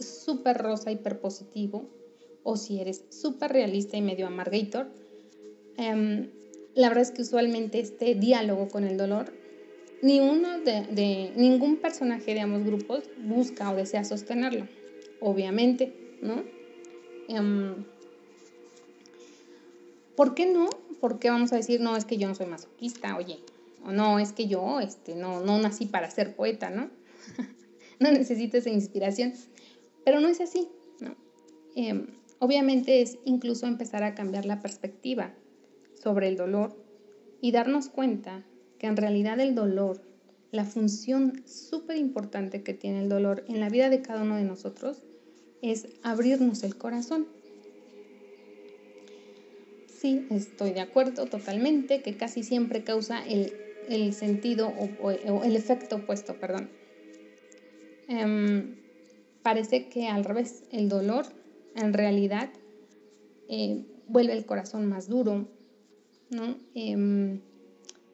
súper 0.00 0.58
rosa, 0.58 0.90
hiperpositivo, 0.90 1.88
o 2.42 2.56
si 2.56 2.80
eres 2.80 3.04
súper 3.10 3.52
realista 3.52 3.96
y 3.96 4.02
medio 4.02 4.26
amargator, 4.26 4.86
em, 5.76 6.30
la 6.74 6.88
verdad 6.88 7.02
es 7.02 7.10
que 7.10 7.22
usualmente 7.22 7.78
este 7.80 8.14
diálogo 8.14 8.68
con 8.68 8.84
el 8.84 8.96
dolor, 8.96 9.32
ni 10.00 10.20
uno 10.20 10.60
de, 10.60 11.32
ningún 11.36 11.76
personaje 11.76 12.32
de 12.34 12.40
ambos 12.40 12.64
grupos 12.64 13.02
busca 13.18 13.70
o 13.70 13.76
desea 13.76 14.04
sostenerlo, 14.04 14.66
obviamente, 15.20 15.92
¿no? 16.22 16.42
Em, 17.28 17.84
¿Por 20.16 20.34
qué 20.34 20.46
no? 20.46 20.70
¿Por 21.00 21.18
qué 21.18 21.30
vamos 21.30 21.52
a 21.52 21.56
decir, 21.56 21.80
no, 21.80 21.96
es 21.96 22.04
que 22.04 22.16
yo 22.16 22.28
no 22.28 22.34
soy 22.34 22.46
masoquista, 22.46 23.16
oye, 23.16 23.38
o 23.84 23.92
no, 23.92 24.18
es 24.18 24.32
que 24.32 24.46
yo 24.46 24.80
este, 24.80 25.14
no, 25.14 25.40
no 25.40 25.58
nací 25.58 25.86
para 25.86 26.10
ser 26.10 26.36
poeta, 26.36 26.70
¿no? 26.70 26.90
no 28.00 28.10
necesito 28.12 28.56
esa 28.56 28.70
inspiración, 28.70 29.32
pero 30.04 30.20
no 30.20 30.28
es 30.28 30.40
así, 30.40 30.68
¿no? 31.00 31.16
Em, 31.74 32.06
obviamente 32.38 33.02
es 33.02 33.18
incluso 33.24 33.66
empezar 33.66 34.02
a 34.02 34.14
cambiar 34.14 34.44
la 34.44 34.60
perspectiva 34.60 35.34
sobre 35.94 36.28
el 36.28 36.36
dolor 36.36 36.76
y 37.40 37.52
darnos 37.52 37.88
cuenta 37.88 38.44
que 38.78 38.86
en 38.86 38.96
realidad 38.96 39.40
el 39.40 39.54
dolor, 39.54 40.02
la 40.50 40.64
función 40.64 41.42
súper 41.46 41.96
importante 41.96 42.62
que 42.62 42.74
tiene 42.74 43.00
el 43.00 43.08
dolor 43.08 43.44
en 43.48 43.60
la 43.60 43.68
vida 43.68 43.90
de 43.90 44.02
cada 44.02 44.22
uno 44.22 44.36
de 44.36 44.44
nosotros 44.44 45.02
es 45.60 45.88
abrirnos 46.02 46.62
el 46.62 46.76
corazón. 46.76 47.26
Sí, 49.88 50.26
estoy 50.30 50.70
de 50.72 50.80
acuerdo 50.80 51.26
totalmente 51.26 52.02
que 52.02 52.16
casi 52.16 52.44
siempre 52.44 52.84
causa 52.84 53.26
el, 53.26 53.52
sentido 54.12 54.72
o, 55.00 55.10
el 55.10 55.56
efecto 55.56 55.96
opuesto, 55.96 56.34
perdón. 56.38 56.70
Em, 58.08 58.76
parece 59.42 59.88
que 59.88 60.08
al 60.08 60.24
revés, 60.24 60.64
el 60.72 60.88
dolor 60.88 61.26
en 61.74 61.92
realidad 61.92 62.50
eh, 63.48 63.84
vuelve 64.06 64.32
el 64.32 64.46
corazón 64.46 64.86
más 64.86 65.08
duro, 65.08 65.46
Em, 66.74 67.34
¿no? 67.34 67.40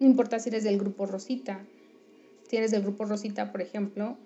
importa 0.00 0.38
si 0.38 0.48
eres 0.48 0.64
del 0.64 0.78
grupo 0.78 1.06
Rosita. 1.06 1.64
Si 2.48 2.56
eres 2.56 2.70
del 2.70 2.82
grupo 2.82 3.04
Rosita, 3.04 3.50
por 3.50 3.60
ejemplo, 3.60 4.16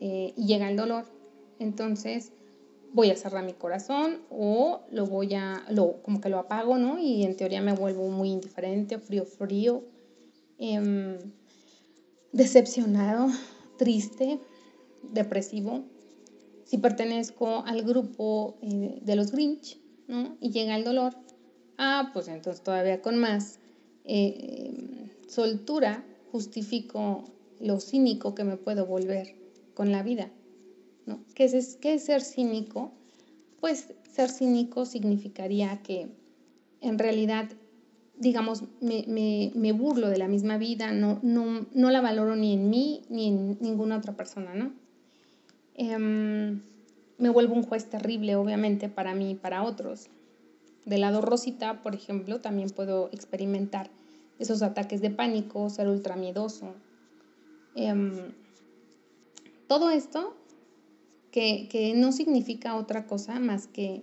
eh, 0.00 0.32
y 0.36 0.46
llega 0.46 0.70
el 0.70 0.76
dolor, 0.76 1.04
entonces 1.58 2.32
voy 2.92 3.10
a 3.10 3.16
cerrar 3.16 3.44
mi 3.44 3.52
corazón 3.52 4.20
o 4.30 4.80
lo 4.90 5.06
voy 5.06 5.34
a, 5.34 5.64
lo, 5.70 6.02
como 6.02 6.20
que 6.20 6.28
lo 6.28 6.38
apago, 6.38 6.78
¿no? 6.78 6.98
Y 6.98 7.24
en 7.24 7.36
teoría 7.36 7.60
me 7.60 7.74
vuelvo 7.74 8.08
muy 8.08 8.30
indiferente, 8.30 8.98
frío, 8.98 9.24
frío, 9.24 9.82
em, 10.60 11.16
decepcionado, 12.32 13.28
triste, 13.78 14.38
depresivo. 15.02 15.82
Si 16.64 16.78
pertenezco 16.78 17.64
al 17.66 17.82
grupo 17.82 18.58
eh, 18.62 19.00
de 19.02 19.16
los 19.16 19.32
Grinch, 19.32 19.80
¿no? 20.06 20.36
Y 20.40 20.50
llega 20.50 20.76
el 20.76 20.84
dolor, 20.84 21.16
Ah, 21.82 22.10
pues 22.12 22.28
entonces 22.28 22.62
todavía 22.62 23.00
con 23.00 23.16
más 23.16 23.58
eh, 24.04 24.70
soltura 25.26 26.04
justifico 26.30 27.24
lo 27.58 27.80
cínico 27.80 28.34
que 28.34 28.44
me 28.44 28.58
puedo 28.58 28.84
volver 28.84 29.34
con 29.72 29.90
la 29.90 30.02
vida. 30.02 30.30
¿no? 31.06 31.24
¿Qué, 31.34 31.44
es, 31.44 31.76
¿Qué 31.76 31.94
es 31.94 32.04
ser 32.04 32.20
cínico? 32.20 32.92
Pues 33.60 33.94
ser 34.12 34.28
cínico 34.28 34.84
significaría 34.84 35.80
que 35.82 36.10
en 36.82 36.98
realidad, 36.98 37.48
digamos, 38.20 38.64
me, 38.80 39.72
burlo 39.72 40.08
de 40.08 40.18
la 40.18 40.28
misma 40.28 40.58
vida, 40.58 40.92
no, 40.92 41.18
no, 41.22 41.66
no, 41.72 41.90
la 41.90 42.00
valoro 42.00 42.36
ni 42.36 42.52
en 42.52 42.70
mí 42.70 43.02
ni 43.08 43.28
en 43.28 43.58
ninguna 43.60 43.96
otra 43.96 44.14
persona, 44.14 44.54
¿no? 44.54 44.72
Em, 45.74 46.60
me 47.18 47.30
vuelvo 47.30 47.54
un 47.54 47.62
juez 47.62 47.88
terrible, 47.88 48.36
obviamente, 48.36 48.88
para 48.88 49.14
mí 49.14 49.32
y 49.32 49.34
para 49.34 49.64
otros. 49.64 50.08
Del 50.84 51.00
lado 51.00 51.22
rosita, 51.22 51.82
por 51.82 51.94
ejemplo, 51.94 52.40
también 52.40 52.70
puedo 52.70 53.08
experimentar 53.12 53.90
esos 54.38 54.62
ataques 54.62 55.00
de 55.00 55.10
pánico, 55.10 55.68
ser 55.70 55.88
ultra 55.88 56.16
miedoso. 56.16 56.74
Em, 57.74 58.32
todo 59.66 59.90
esto 59.90 60.34
que, 61.30 61.94
no 61.96 62.12
significa 62.12 62.76
otra 62.76 63.06
cosa 63.06 63.38
más 63.40 63.66
que 63.66 64.02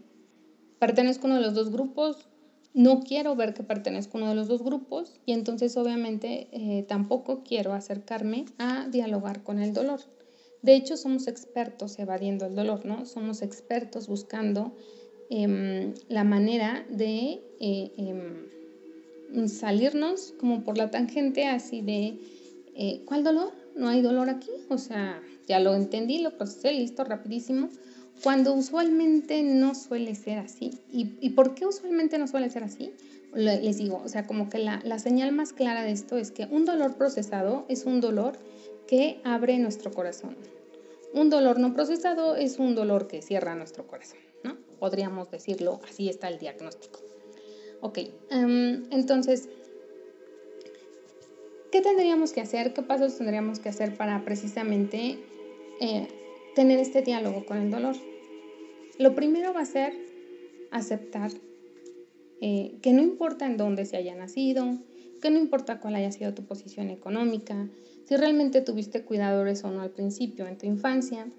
pertenezco 0.79 1.27
a 1.27 1.31
uno 1.31 1.35
de 1.35 1.41
los 1.41 1.53
dos 1.53 1.71
grupos, 1.71 2.27
no 2.73 3.01
quiero 3.01 3.35
ver 3.35 3.53
que 3.53 3.63
pertenezco 3.63 4.17
a 4.17 4.21
uno 4.21 4.29
de 4.29 4.35
los 4.35 4.47
dos 4.47 4.63
grupos 4.63 5.19
y 5.25 5.33
entonces 5.33 5.75
obviamente 5.77 6.47
eh, 6.51 6.83
tampoco 6.87 7.43
quiero 7.43 7.73
acercarme 7.73 8.45
a 8.57 8.87
dialogar 8.87 9.43
con 9.43 9.59
el 9.59 9.73
dolor. 9.73 10.01
De 10.61 10.75
hecho, 10.75 10.97
somos 10.97 11.27
expertos 11.27 11.97
evadiendo 11.99 12.45
el 12.45 12.55
dolor, 12.55 12.85
¿no? 12.85 13.05
Somos 13.05 13.41
expertos 13.41 14.07
buscando 14.07 14.73
Em, 15.29 15.93
la 16.07 16.23
manera 16.23 16.85
de, 16.89 17.41
eh, 17.59 17.91
em, 17.97 19.47
salirnos 19.47 20.33
como 20.39 20.63
por 20.63 20.77
la 20.77 20.89
tangente 20.89 21.45
así 21.45 21.81
de, 21.81 22.17
eh, 22.75 23.01
¿cuál 23.05 23.25
dolor? 23.25 23.51
No 23.75 23.89
hay 23.89 24.01
dolor 24.01 24.29
aquí, 24.29 24.51
o 24.69 24.77
sea, 24.77 25.21
ya 25.45 25.59
lo 25.59 25.75
entendí, 25.75 26.19
lo 26.19 26.37
procesé, 26.37 26.71
listo, 26.71 27.03
rapidísimo, 27.03 27.69
cuando 28.23 28.53
usualmente 28.53 29.43
no 29.43 29.75
suele 29.75 30.15
ser 30.15 30.39
así. 30.39 30.71
¿Y, 30.91 31.17
y 31.21 31.31
por 31.31 31.53
qué 31.53 31.65
usualmente 31.65 32.17
no 32.17 32.27
suele 32.27 32.49
ser 32.49 32.63
así? 32.63 32.93
Les 33.33 33.77
digo, 33.77 34.01
o 34.03 34.07
sea, 34.07 34.25
como 34.25 34.49
que 34.49 34.57
la, 34.57 34.81
la 34.83 34.99
señal 34.99 35.31
más 35.31 35.53
clara 35.53 35.83
de 35.83 35.91
esto 35.91 36.17
es 36.17 36.31
que 36.31 36.45
un 36.45 36.65
dolor 36.65 36.95
procesado 36.95 37.65
es 37.67 37.85
un 37.85 38.01
dolor 38.01 38.37
que 38.87 39.19
abre 39.23 39.59
nuestro 39.59 39.91
corazón. 39.91 40.35
Un 41.13 41.29
dolor 41.29 41.59
no 41.59 41.73
procesado 41.73 42.35
es 42.35 42.57
un 42.57 42.75
dolor 42.75 43.07
que 43.07 43.21
cierra 43.21 43.55
nuestro 43.55 43.85
corazón, 43.85 44.19
¿no? 44.43 44.57
Podríamos 44.79 45.29
decirlo, 45.29 45.79
así 45.87 46.09
está 46.09 46.27
el 46.27 46.39
diagnóstico. 46.39 46.99
Ok, 47.81 47.99
em, 48.29 48.85
entonces, 48.91 49.49
¿qué 51.71 51.81
tendríamos 51.81 52.31
que 52.31 52.41
hacer? 52.41 52.73
¿Qué 52.73 52.81
pasos 52.81 53.17
tendríamos 53.17 53.59
que 53.59 53.69
hacer 53.69 53.95
para 53.95 54.23
precisamente 54.25 55.19
eh, 55.79 56.07
tener 56.57 56.79
este 56.79 57.03
diálogo 57.03 57.45
con 57.45 57.57
el 57.57 57.69
dolor? 57.69 57.95
Lo 58.97 59.13
primero 59.13 59.53
va 59.53 59.61
a 59.61 59.65
ser 59.65 59.93
aceptar 60.71 61.29
eh, 62.41 62.79
que 62.81 62.93
no 62.93 63.03
importa 63.03 63.45
en 63.45 63.57
dónde 63.57 63.85
se 63.85 63.95
haya 63.95 64.15
nacido, 64.15 64.79
que 65.21 65.29
no 65.29 65.37
importa 65.37 65.79
cuál 65.79 65.93
haya 65.93 66.11
sido 66.11 66.33
tu 66.33 66.45
posición 66.45 66.89
económica, 66.89 67.69
si 68.05 68.15
realmente 68.15 68.61
tuviste 68.61 69.03
cuidadores 69.05 69.63
o 69.65 69.69
no 69.69 69.81
al 69.81 69.91
principio 69.91 70.47
en 70.47 70.57
tu 70.57 70.65
infancia, 70.65 71.31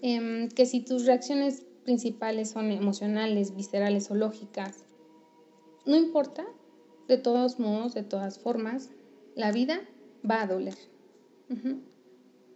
em, 0.00 0.48
que 0.48 0.64
si 0.64 0.78
tus 0.78 1.06
reacciones 1.06 1.64
principales 1.82 2.50
son 2.50 2.70
emocionales, 2.70 3.56
viscerales 3.56 4.12
o 4.12 4.14
lógicas, 4.14 4.84
no 5.86 5.96
importa, 5.96 6.46
de 7.08 7.18
todos 7.18 7.58
modos, 7.58 7.94
de 7.94 8.04
todas 8.04 8.38
formas, 8.38 8.90
la 9.34 9.50
vida 9.50 9.80
va 10.24 10.42
a 10.42 10.46
doler. 10.46 10.76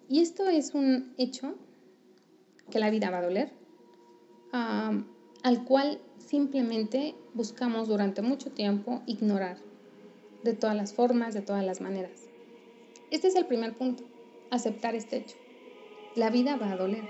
Y 0.08 0.20
esto 0.20 0.48
es 0.48 0.72
un 0.72 1.12
hecho, 1.18 1.56
que 2.70 2.78
la 2.78 2.90
vida 2.90 3.10
va 3.10 3.18
a 3.18 3.22
doler, 3.22 3.52
al 4.52 5.64
cual 5.64 6.00
simplemente 6.18 7.14
buscamos 7.34 7.88
durante 7.88 8.22
mucho 8.22 8.50
tiempo 8.50 9.02
ignorar 9.06 9.58
de 10.42 10.54
todas 10.54 10.76
las 10.76 10.94
formas, 10.94 11.34
de 11.34 11.42
todas 11.42 11.64
las 11.64 11.80
maneras. 11.80 12.28
Este 13.10 13.28
es 13.28 13.36
el 13.36 13.46
primer 13.46 13.74
punto, 13.74 14.04
aceptar 14.50 14.94
este 14.94 15.18
hecho. 15.18 15.36
La 16.14 16.30
vida 16.30 16.56
va 16.56 16.72
a 16.72 16.76
doler. 16.76 17.04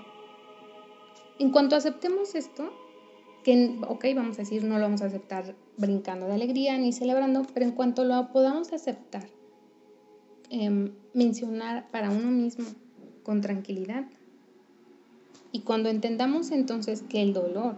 En 1.39 1.51
cuanto 1.51 1.77
aceptemos 1.77 2.35
esto, 2.35 2.73
que, 3.45 3.79
ok, 3.87 4.05
vamos 4.15 4.37
a 4.39 4.43
decir, 4.43 4.65
no 4.65 4.77
lo 4.77 4.83
vamos 4.83 5.03
a 5.03 5.07
aceptar 5.07 5.55
brincando 5.77 6.27
de 6.27 6.35
alegría 6.35 6.77
ni 6.79 6.93
celebrando, 6.93 7.43
pero 7.55 7.65
en 7.65 7.73
cuanto 7.73 8.05
lo 8.05 8.33
podamos 8.33 8.73
aceptar, 8.73 9.29
em, 10.51 10.93
mencionar 11.15 11.89
para 11.91 12.11
uno 12.11 12.31
mismo 12.31 12.67
con 13.23 13.41
tranquilidad. 13.41 14.07
Y 15.53 15.61
cuando 15.61 15.89
entendamos 15.89 16.51
entonces 16.51 17.03
que 17.03 17.23
el 17.23 17.33
dolor 17.33 17.77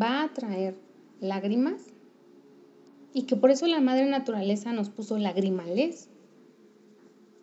va 0.00 0.22
a 0.22 0.32
traer 0.32 0.76
lágrimas 1.20 1.82
y 3.12 3.22
que 3.22 3.36
por 3.36 3.50
eso 3.50 3.66
la 3.66 3.80
madre 3.80 4.06
naturaleza 4.06 4.72
nos 4.72 4.90
puso 4.90 5.18
lagrimales, 5.18 6.08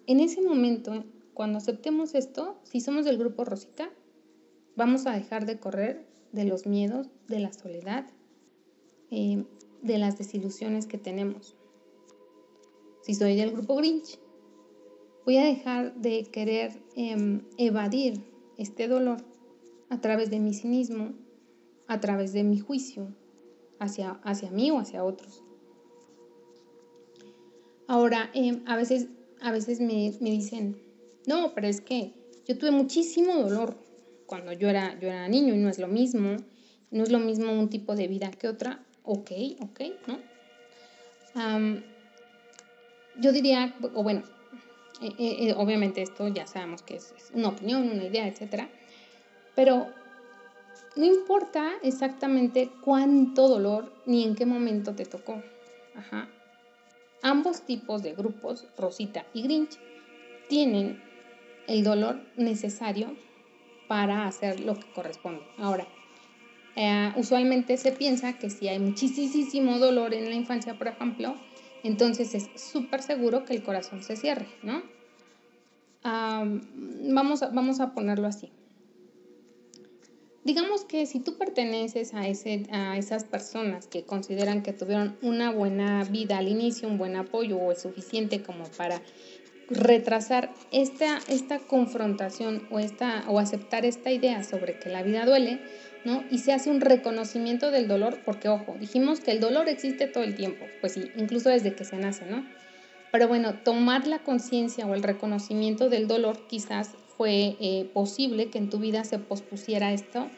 en 0.07 0.19
ese 0.19 0.41
momento, 0.41 1.05
cuando 1.33 1.59
aceptemos 1.59 2.15
esto, 2.15 2.57
si 2.63 2.81
somos 2.81 3.05
del 3.05 3.17
grupo 3.17 3.45
Rosita, 3.45 3.89
vamos 4.75 5.05
a 5.05 5.11
dejar 5.11 5.45
de 5.45 5.59
correr 5.59 6.05
de 6.31 6.45
los 6.45 6.65
miedos, 6.65 7.07
de 7.27 7.39
la 7.39 7.53
soledad, 7.53 8.05
eh, 9.11 9.45
de 9.81 9.97
las 9.97 10.17
desilusiones 10.17 10.87
que 10.87 10.97
tenemos. 10.97 11.55
Si 13.03 13.13
soy 13.13 13.35
del 13.35 13.51
grupo 13.51 13.75
Grinch, 13.75 14.19
voy 15.25 15.37
a 15.37 15.45
dejar 15.45 15.95
de 15.95 16.23
querer 16.23 16.81
em, 16.95 17.41
evadir 17.57 18.21
este 18.61 18.87
dolor 18.87 19.17
a 19.89 19.99
través 19.99 20.29
de 20.29 20.39
mi 20.39 20.53
cinismo, 20.53 21.13
a 21.87 21.99
través 21.99 22.31
de 22.33 22.43
mi 22.43 22.59
juicio 22.59 23.13
hacia, 23.79 24.11
hacia 24.23 24.51
mí 24.51 24.71
o 24.71 24.79
hacia 24.79 25.03
otros. 25.03 25.43
Ahora, 27.87 28.29
em, 28.33 28.63
a 28.67 28.77
veces, 28.77 29.07
a 29.41 29.51
veces 29.51 29.81
me, 29.81 30.13
me, 30.21 30.29
dicen, 30.29 30.81
no, 31.27 31.53
pero 31.53 31.67
es 31.67 31.81
que 31.81 32.13
yo 32.47 32.57
tuve 32.57 32.71
muchísimo 32.71 33.35
dolor 33.35 33.75
cuando 34.25 34.53
yo 34.53 34.69
era, 34.69 34.97
yo 34.99 35.09
era 35.09 35.27
niño 35.27 35.53
y 35.53 35.57
no 35.57 35.67
es 35.69 35.79
lo 35.79 35.87
mismo, 35.87 36.37
no 36.89 37.03
es 37.03 37.11
lo 37.11 37.19
mismo 37.19 37.51
un 37.51 37.69
tipo 37.69 37.95
de 37.95 38.07
vida 38.07 38.31
que 38.31 38.47
otra 38.47 38.85
ok, 39.03 39.31
ok, 39.59 39.81
¿no? 40.07 40.31
yo 43.19 43.31
diría, 43.31 43.75
o 43.93 44.03
bueno, 44.03 44.23
obviamente 45.57 46.01
esto 46.01 46.27
ya 46.27 46.45
sabemos 46.47 46.81
que 46.81 46.95
es, 46.95 47.13
una 47.33 47.49
opinión, 47.49 47.89
una 47.89 48.03
idea, 48.03 48.27
etcétera, 48.27 48.69
pero 49.55 49.87
no 50.95 51.05
importa 51.05 51.73
exactamente 51.83 52.69
cuánto 52.81 53.47
dolor 53.47 53.91
ni 54.05 54.23
en 54.23 54.35
qué 54.35 54.45
momento 54.45 54.93
te 54.93 55.05
tocó. 55.05 55.41
Ambos 57.23 57.61
tipos 57.61 58.01
de 58.01 58.13
grupos, 58.13 58.67
Rosita 58.77 59.25
y 59.33 59.43
Grinch, 59.43 59.77
tienen 60.49 61.01
el 61.67 61.83
dolor 61.83 62.19
necesario 62.35 63.15
para 63.87 64.25
hacer 64.25 64.59
lo 64.61 64.75
que 64.75 64.91
corresponde. 64.91 65.43
Ahora, 65.57 65.87
eh, 66.75 67.11
usualmente 67.15 67.77
se 67.77 67.91
piensa 67.91 68.37
que 68.37 68.49
si 68.49 68.67
hay 68.67 68.79
muchísimo 68.79 69.77
dolor 69.79 70.13
en 70.13 70.29
la 70.29 70.35
infancia, 70.35 70.77
por 70.77 70.87
ejemplo, 70.87 71.35
entonces 71.83 72.33
es 72.33 72.49
súper 72.55 73.01
seguro 73.01 73.45
que 73.45 73.53
el 73.53 73.63
corazón 73.63 74.03
se 74.03 74.15
cierre, 74.15 74.47
¿no? 74.63 74.83
vamos, 76.03 77.43
a, 77.43 77.49
vamos 77.49 77.79
a 77.79 77.93
ponerlo 77.93 78.27
así. 78.27 78.51
Digamos 80.43 80.85
que 80.85 81.05
si 81.05 81.19
tú 81.19 81.37
perteneces 81.37 82.15
a, 82.15 82.27
ese, 82.27 82.63
a 82.71 82.97
esas 82.97 83.25
personas 83.25 83.85
que 83.85 84.05
consideran 84.05 84.63
que 84.63 84.73
tuvieron 84.73 85.15
una 85.21 85.51
buena 85.51 86.03
vida 86.03 86.39
al 86.39 86.47
inicio, 86.47 86.87
un 86.87 86.97
buen 86.97 87.15
apoyo 87.15 87.57
o 87.57 87.71
es 87.71 87.83
suficiente 87.83 88.41
como 88.41 88.63
para 88.75 89.03
retrasar 89.71 90.51
esta, 90.71 91.19
esta 91.27 91.59
confrontación 91.59 92.67
o, 92.71 92.79
esta, 92.79 93.23
o 93.27 93.39
aceptar 93.39 93.85
esta 93.85 94.11
idea 94.11 94.43
sobre 94.43 94.77
que 94.79 94.89
la 94.89 95.03
vida 95.03 95.25
duele, 95.25 95.59
¿no? 96.03 96.23
Y 96.29 96.39
se 96.39 96.53
hace 96.53 96.69
un 96.69 96.81
reconocimiento 96.81 97.71
del 97.71 97.87
dolor, 97.87 98.19
porque 98.25 98.49
ojo, 98.49 98.75
dijimos 98.79 99.21
que 99.21 99.31
el 99.31 99.39
dolor 99.39 99.69
existe 99.69 100.07
todo 100.07 100.23
el 100.23 100.35
tiempo, 100.35 100.65
pues 100.81 100.93
sí, 100.93 101.11
incluso 101.15 101.49
desde 101.49 101.73
que 101.73 101.85
se 101.85 101.97
nace, 101.97 102.25
¿no? 102.25 102.45
Pero 103.11 103.27
bueno, 103.27 103.55
tomar 103.55 104.07
la 104.07 104.19
conciencia 104.19 104.85
o 104.85 104.93
el 104.93 105.03
reconocimiento 105.03 105.89
del 105.89 106.07
dolor 106.07 106.47
quizás 106.47 106.91
fue 107.17 107.55
eh, 107.59 107.89
posible 107.93 108.49
que 108.49 108.57
en 108.57 108.69
tu 108.69 108.79
vida 108.79 109.03
se 109.03 109.19
pospusiera 109.19 109.93
esto 109.93 110.29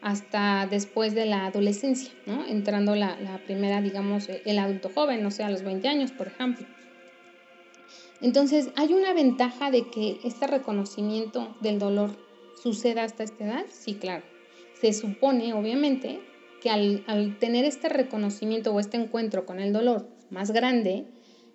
hasta 0.00 0.66
después 0.66 1.14
de 1.14 1.26
la 1.26 1.46
adolescencia, 1.46 2.12
¿no? 2.26 2.46
Entrando 2.46 2.94
la, 2.96 3.18
la 3.20 3.38
primera, 3.38 3.80
digamos, 3.80 4.28
el 4.28 4.58
adulto 4.58 4.90
joven, 4.92 5.22
no 5.22 5.30
sé, 5.30 5.44
a 5.44 5.50
los 5.50 5.62
20 5.62 5.86
años, 5.88 6.10
por 6.10 6.26
ejemplo. 6.26 6.66
Entonces, 8.22 8.70
¿hay 8.76 8.94
una 8.94 9.12
ventaja 9.12 9.70
de 9.70 9.90
que 9.90 10.20
este 10.24 10.46
reconocimiento 10.46 11.54
del 11.60 11.78
dolor 11.78 12.16
suceda 12.62 13.04
hasta 13.04 13.24
esta 13.24 13.44
edad? 13.44 13.64
Sí, 13.68 13.94
claro 13.94 14.24
se 14.82 14.92
supone, 14.92 15.54
obviamente, 15.54 16.18
que 16.60 16.68
al, 16.68 17.38
tener 17.38 17.64
este 17.64 17.88
reconocimiento 17.88 18.72
o 18.72 18.80
este 18.80 18.96
encuentro 18.96 19.46
con 19.46 19.60
el 19.60 19.72
dolor 19.72 20.08
más 20.28 20.50
grande, 20.50 21.06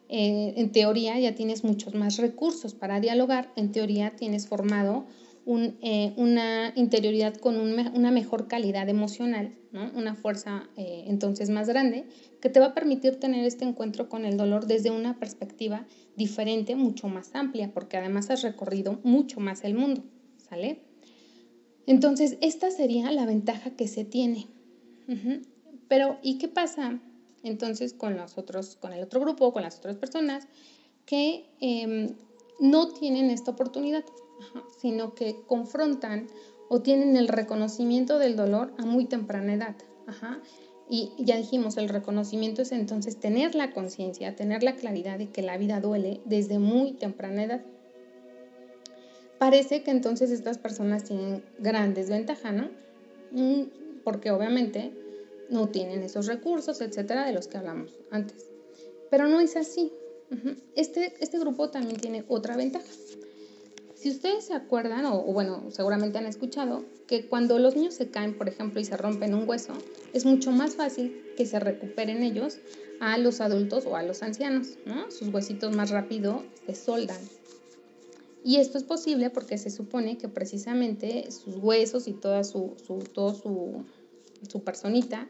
eh, 0.07 0.53
en 0.55 0.71
teoría 0.71 1.19
ya 1.19 1.35
tienes 1.35 1.65
muchos 1.65 1.93
más 1.93 2.19
recursos 2.19 2.73
para 2.73 3.01
dialogar, 3.01 3.51
en 3.57 3.73
teoría 3.73 4.15
tienes 4.15 4.47
formado 4.47 5.05
eh, 5.47 6.13
una 6.17 6.73
interioridad 6.75 7.35
con 7.35 7.57
una 7.57 8.11
mejor 8.11 8.47
calidad 8.47 8.89
emocional, 8.89 9.55
una 9.93 10.15
fuerza 10.15 10.69
eh, 10.75 11.05
entonces 11.07 11.49
más 11.49 11.67
grande, 11.67 12.05
que 12.41 12.49
te 12.49 12.59
va 12.59 12.67
a 12.67 12.73
permitir 12.73 13.19
tener 13.19 13.45
este 13.45 13.63
encuentro 13.63 14.09
con 14.09 14.25
el 14.25 14.35
dolor 14.35 14.65
desde 14.67 14.91
una 14.91 15.19
perspectiva 15.19 15.85
diferente, 16.15 16.75
mucho 16.75 17.07
más 17.07 17.33
amplia, 17.33 17.71
porque 17.73 17.97
además 17.97 18.29
has 18.29 18.41
recorrido 18.41 18.99
mucho 19.03 19.39
más 19.39 19.63
el 19.63 19.75
mundo, 19.75 20.03
¿sale? 20.49 20.81
Entonces, 21.85 22.37
esta 22.41 22.69
sería 22.69 23.11
la 23.11 23.25
ventaja 23.25 23.71
que 23.71 23.87
se 23.87 24.03
tiene. 24.03 24.47
Pero, 25.87 26.17
¿y 26.21 26.37
qué 26.37 26.49
pasa 26.49 26.99
entonces 27.43 27.93
con 27.93 28.17
los 28.17 28.37
otros, 28.37 28.75
con 28.75 28.91
el 28.91 29.01
otro 29.01 29.21
grupo, 29.21 29.53
con 29.53 29.63
las 29.63 29.77
otras 29.77 29.95
personas 29.95 30.47
que 31.05 31.45
em, 31.61 32.15
no 32.59 32.89
tienen 32.89 33.29
esta 33.29 33.51
oportunidad, 33.51 34.03
sino 34.77 35.13
que 35.13 35.41
confrontan 35.47 36.27
o 36.69 36.81
tienen 36.81 37.15
el 37.15 37.27
reconocimiento 37.27 38.19
del 38.19 38.35
dolor 38.35 38.73
a 38.77 38.85
muy 38.85 39.05
temprana 39.05 39.53
edad? 39.53 39.75
Y 40.89 41.11
ya 41.19 41.35
dijimos, 41.35 41.77
el 41.77 41.89
reconocimiento 41.89 42.61
es 42.61 42.71
entonces 42.71 43.19
tener 43.19 43.55
la 43.55 43.71
conciencia, 43.71 44.35
tener 44.35 44.63
la 44.63 44.75
claridad 44.75 45.17
de 45.17 45.29
que 45.29 45.41
la 45.41 45.57
vida 45.57 45.81
duele 45.81 46.21
desde 46.25 46.59
muy 46.59 46.93
temprana 46.93 47.43
edad 47.43 47.61
parece 49.37 49.83
que 49.83 49.91
entonces 49.91 50.31
estas 50.31 50.57
personas 50.57 51.03
tienen 51.03 51.43
gran 51.59 51.93
desventaja, 51.93 52.51
¿no? 52.51 52.69
Mm, 53.31 53.63
porque 54.03 54.31
obviamente 54.31 54.91
no 55.49 55.69
tienen 55.69 56.03
esos 56.03 56.27
recursos, 56.27 56.81
etcétera, 56.81 57.25
de 57.25 57.33
los 57.33 57.47
que 57.47 57.57
hablamos 57.57 57.91
antes. 58.11 58.49
Pero 59.09 59.27
no 59.27 59.39
es 59.39 59.55
así. 59.55 59.91
este, 60.75 61.13
este 61.21 61.39
grupo 61.39 61.69
también 61.69 61.99
tiene 61.99 62.25
otra 62.27 62.57
ventaja. 62.57 62.85
Si 63.97 64.11
ustedes 64.11 64.45
se 64.45 64.53
acuerdan, 64.53 65.05
o, 65.05 65.23
bueno, 65.23 65.71
seguramente 65.71 66.19
han 66.19 66.27
escuchado, 66.27 66.85
que 67.07 67.27
cuando 67.27 67.57
los 67.57 67.75
niños 67.75 67.95
se 67.95 68.11
caen, 68.11 68.37
por 68.37 68.47
ejemplo, 68.47 68.79
y 68.79 68.85
se 68.85 68.95
rompen 68.95 69.33
un 69.33 69.49
hueso, 69.49 69.73
es 70.13 70.23
mucho 70.23 70.51
más 70.51 70.75
fácil 70.75 71.23
que 71.35 71.47
se 71.47 71.59
recuperen 71.59 72.21
ellos 72.21 72.59
a 72.99 73.17
los 73.17 73.41
adultos 73.41 73.87
o 73.87 73.95
a 73.95 74.03
los 74.03 74.21
ancianos, 74.21 74.77
¿no? 74.85 75.09
Sus 75.09 75.33
huesitos 75.33 75.75
más 75.75 75.89
rápido 75.89 76.43
se 76.67 76.75
soldan. 76.75 77.17
Y 78.43 78.57
esto 78.57 78.77
es 78.77 78.83
posible 78.83 79.31
porque 79.31 79.57
se 79.57 79.71
supone 79.71 80.19
que 80.19 80.29
precisamente 80.29 81.31
sus 81.31 81.55
huesos 81.57 82.07
y 82.07 82.13
toda 82.13 82.43
su, 82.43 82.75
su, 82.85 82.99
todo 82.99 83.33
su, 83.33 83.83
su 84.47 84.63
personita 84.63 85.27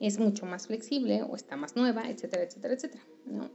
es 0.00 0.18
mucho 0.18 0.46
más 0.46 0.68
flexible 0.68 1.22
o 1.22 1.36
está 1.36 1.56
más 1.56 1.76
nueva, 1.76 2.08
etcétera, 2.08 2.44
etcétera, 2.44 2.74
etcétera. 2.74 3.02
¿no? 3.26 3.50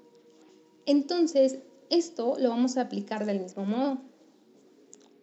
Entonces, 0.85 1.57
esto 1.89 2.37
lo 2.39 2.49
vamos 2.49 2.77
a 2.77 2.81
aplicar 2.81 3.25
del 3.25 3.39
mismo 3.39 3.65
modo. 3.65 4.10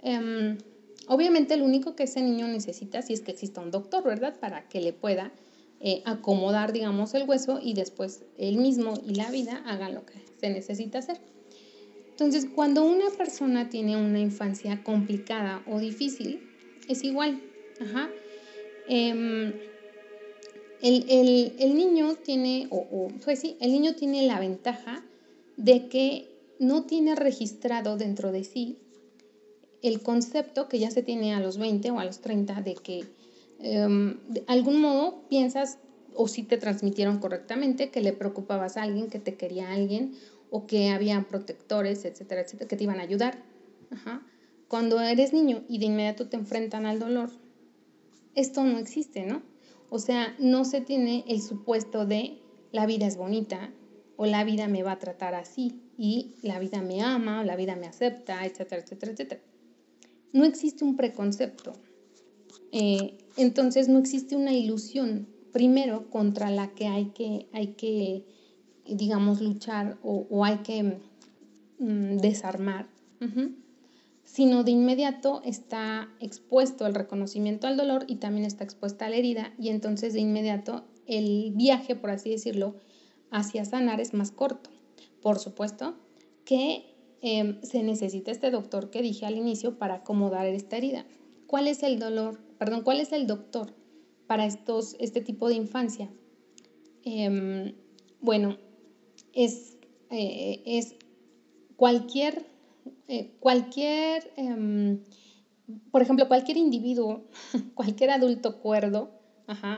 Em, 0.02 0.58
obviamente, 1.06 1.56
lo 1.56 1.64
único 1.64 1.94
que 1.96 2.04
ese 2.04 2.22
niño 2.22 2.48
necesita, 2.48 3.02
si 3.02 3.12
es 3.12 3.20
que 3.20 3.32
exista 3.32 3.60
un 3.60 3.70
doctor, 3.70 4.04
¿verdad? 4.04 4.38
Para 4.38 4.68
que 4.68 4.80
le 4.80 4.92
pueda 4.92 5.32
eh, 5.80 6.02
acomodar, 6.04 6.72
digamos, 6.72 7.14
el 7.14 7.28
hueso 7.28 7.60
y 7.62 7.74
después 7.74 8.24
él 8.36 8.56
mismo 8.56 8.94
y 9.06 9.14
la 9.14 9.30
vida 9.30 9.62
hagan 9.66 9.94
lo 9.94 10.04
que 10.04 10.14
se 10.40 10.50
necesita 10.50 10.98
hacer. 10.98 11.20
Entonces, 12.10 12.46
cuando 12.52 12.84
una 12.84 13.10
persona 13.10 13.68
tiene 13.68 13.96
una 13.96 14.18
infancia 14.18 14.82
complicada 14.82 15.62
o 15.68 15.78
difícil, 15.78 16.40
es 16.88 17.04
igual. 17.04 17.40
Em, 18.88 19.52
el, 20.82 21.74
niño 21.76 22.16
tiene, 22.16 22.66
o, 22.70 23.08
pues 23.24 23.38
sí, 23.38 23.56
el 23.60 23.70
niño 23.70 23.94
tiene 23.94 24.26
la 24.26 24.40
ventaja 24.40 25.04
de 25.56 25.86
que 25.88 26.28
no 26.58 26.84
tiene 26.84 27.14
registrado 27.14 27.96
dentro 27.96 28.32
de 28.32 28.42
sí 28.42 28.78
el 29.82 30.02
concepto 30.02 30.68
que 30.68 30.78
ya 30.78 30.90
se 30.90 31.02
tiene 31.02 31.34
a 31.34 31.40
los 31.40 31.58
20 31.58 31.90
o 31.90 31.98
a 31.98 32.04
los 32.04 32.20
30 32.20 32.60
de 32.62 32.74
que 32.74 33.04
em, 33.60 34.18
de 34.28 34.44
algún 34.46 34.80
modo 34.80 35.22
piensas 35.28 35.78
o 36.14 36.26
si 36.26 36.42
te 36.42 36.58
transmitieron 36.58 37.18
correctamente 37.18 37.90
que 37.90 38.00
le 38.00 38.12
preocupabas 38.12 38.76
a 38.76 38.82
alguien, 38.82 39.08
que 39.08 39.20
te 39.20 39.34
quería 39.34 39.72
alguien 39.72 40.14
o 40.50 40.66
que 40.66 40.90
habían 40.90 41.24
protectores, 41.24 42.04
etcétera, 42.04 42.40
etcétera, 42.40 42.68
que 42.68 42.76
te 42.76 42.84
iban 42.84 42.98
a 42.98 43.02
ayudar. 43.02 43.42
Cuando 44.66 45.00
eres 45.00 45.32
niño 45.32 45.62
y 45.68 45.78
de 45.78 45.86
inmediato 45.86 46.28
te 46.28 46.36
enfrentan 46.36 46.86
al 46.86 46.98
dolor, 46.98 47.30
esto 48.34 48.64
no 48.64 48.78
existe, 48.78 49.26
¿no? 49.26 49.42
O 49.90 49.98
sea, 49.98 50.34
no 50.38 50.64
se 50.64 50.80
tiene 50.80 51.24
el 51.28 51.40
supuesto 51.40 52.04
de 52.04 52.38
la 52.72 52.86
vida 52.86 53.06
es 53.06 53.16
bonita 53.16 53.70
o 54.16 54.26
la 54.26 54.44
vida 54.44 54.68
me 54.68 54.82
va 54.82 54.92
a 54.92 54.98
tratar 54.98 55.34
así 55.34 55.80
y 55.96 56.34
la 56.42 56.58
vida 56.58 56.82
me 56.82 57.00
ama 57.00 57.40
o 57.40 57.44
la 57.44 57.56
vida 57.56 57.76
me 57.76 57.86
acepta, 57.86 58.44
etcétera, 58.44 58.82
etcétera, 58.82 59.12
etcétera. 59.12 59.40
No 60.32 60.44
existe 60.44 60.84
un 60.84 60.96
preconcepto. 60.96 61.72
Eh, 62.72 63.18
entonces 63.36 63.88
no 63.88 63.98
existe 63.98 64.36
una 64.36 64.52
ilusión, 64.52 65.28
primero, 65.52 66.10
contra 66.10 66.50
la 66.50 66.74
que 66.74 66.86
hay 66.86 67.06
que, 67.06 67.48
hay 67.52 67.68
que 67.68 68.26
digamos, 68.86 69.40
luchar 69.40 69.98
o, 70.02 70.44
hay 70.44 70.58
que 70.58 70.98
mm, 71.78 72.18
desarmar 72.18 72.88
sino 74.28 74.62
de 74.62 74.70
inmediato 74.72 75.40
está 75.42 76.10
expuesto 76.20 76.86
el 76.86 76.94
reconocimiento 76.94 77.66
al 77.66 77.78
dolor 77.78 78.04
y 78.06 78.16
también 78.16 78.44
está 78.44 78.62
expuesta 78.62 79.06
a 79.06 79.08
la 79.08 79.16
herida 79.16 79.54
y 79.58 79.70
entonces 79.70 80.12
de 80.12 80.20
inmediato 80.20 80.84
el 81.06 81.52
viaje, 81.56 81.96
por 81.96 82.10
así 82.10 82.30
decirlo, 82.30 82.76
hacia 83.30 83.64
sanar 83.64 84.02
es 84.02 84.12
más 84.12 84.30
corto. 84.30 84.68
Por 85.22 85.38
supuesto 85.38 85.96
que 86.44 86.87
em, 87.20 87.60
se 87.62 87.82
necesita 87.82 88.30
este 88.30 88.50
doctor 88.50 88.90
que 88.90 89.02
dije 89.02 89.26
al 89.26 89.36
inicio 89.36 89.78
para 89.78 89.96
acomodar 89.96 90.46
esta 90.46 90.76
herida. 90.76 91.06
¿Cuál 91.46 91.68
es 91.68 91.82
el 91.82 91.98
dolor? 91.98 92.40
Perdón, 92.58 92.82
¿cuál 92.82 93.00
es 93.00 93.12
el 93.12 93.26
doctor 93.26 93.74
para 94.26 94.46
estos, 94.46 94.96
este 94.98 95.20
tipo 95.20 95.48
de 95.48 95.54
infancia? 95.54 96.10
Em, 97.04 97.74
bueno, 98.20 98.58
es, 99.32 99.76
eh, 100.10 100.62
es 100.66 100.96
cualquier 101.76 102.44
eh, 103.08 103.30
cualquier, 103.40 104.30
em, 104.36 105.00
por 105.90 106.02
ejemplo, 106.02 106.28
cualquier 106.28 106.58
individuo, 106.58 107.24
cualquier 107.74 108.10
adulto 108.10 108.60
cuerdo, 108.60 109.10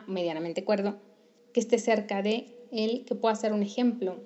medianamente 0.08 0.64
cuerdo, 0.64 0.98
que 1.54 1.60
esté 1.60 1.78
cerca 1.78 2.22
de 2.22 2.66
él, 2.72 3.04
que 3.06 3.14
pueda 3.14 3.36
ser 3.36 3.52
un 3.52 3.62
ejemplo, 3.62 4.18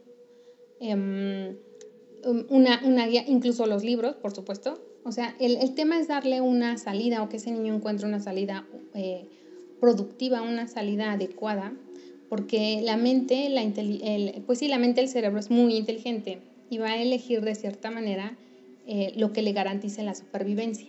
una, 2.49 3.07
guía, 3.07 3.25
incluso 3.27 3.67
los 3.67 3.85
libros, 3.85 4.17
por 4.17 4.35
supuesto. 4.35 4.81
O 5.05 5.13
sea, 5.13 5.35
el, 5.39 5.75
tema 5.75 5.99
es 5.99 6.09
darle 6.09 6.41
una 6.41 6.79
salida 6.79 7.23
o 7.23 7.29
que 7.29 7.37
ese 7.37 7.51
niño 7.51 7.75
encuentre 7.75 8.07
una 8.07 8.21
salida 8.21 8.67
eh, 8.95 9.27
productiva, 9.81 10.43
una 10.43 10.67
salida 10.67 11.13
adecuada, 11.13 11.73
porque 12.29 12.81
la 12.83 12.97
mente, 12.97 13.49
la 13.51 13.63
pues 14.47 14.59
sí, 14.59 14.69
la 14.69 14.79
mente 14.79 15.01
del 15.01 15.11
cerebro 15.11 15.39
es 15.39 15.51
muy 15.51 15.77
inteligente 15.77 16.39
y 16.71 16.79
va 16.79 16.89
a 16.89 17.03
elegir 17.03 17.43
de 17.43 17.55
cierta 17.55 17.91
manera 17.91 18.37
eh, 18.87 19.13
lo 19.17 19.33
que 19.33 19.43
le 19.43 19.53
garantice 19.53 20.03
la 20.03 20.15
supervivencia. 20.15 20.89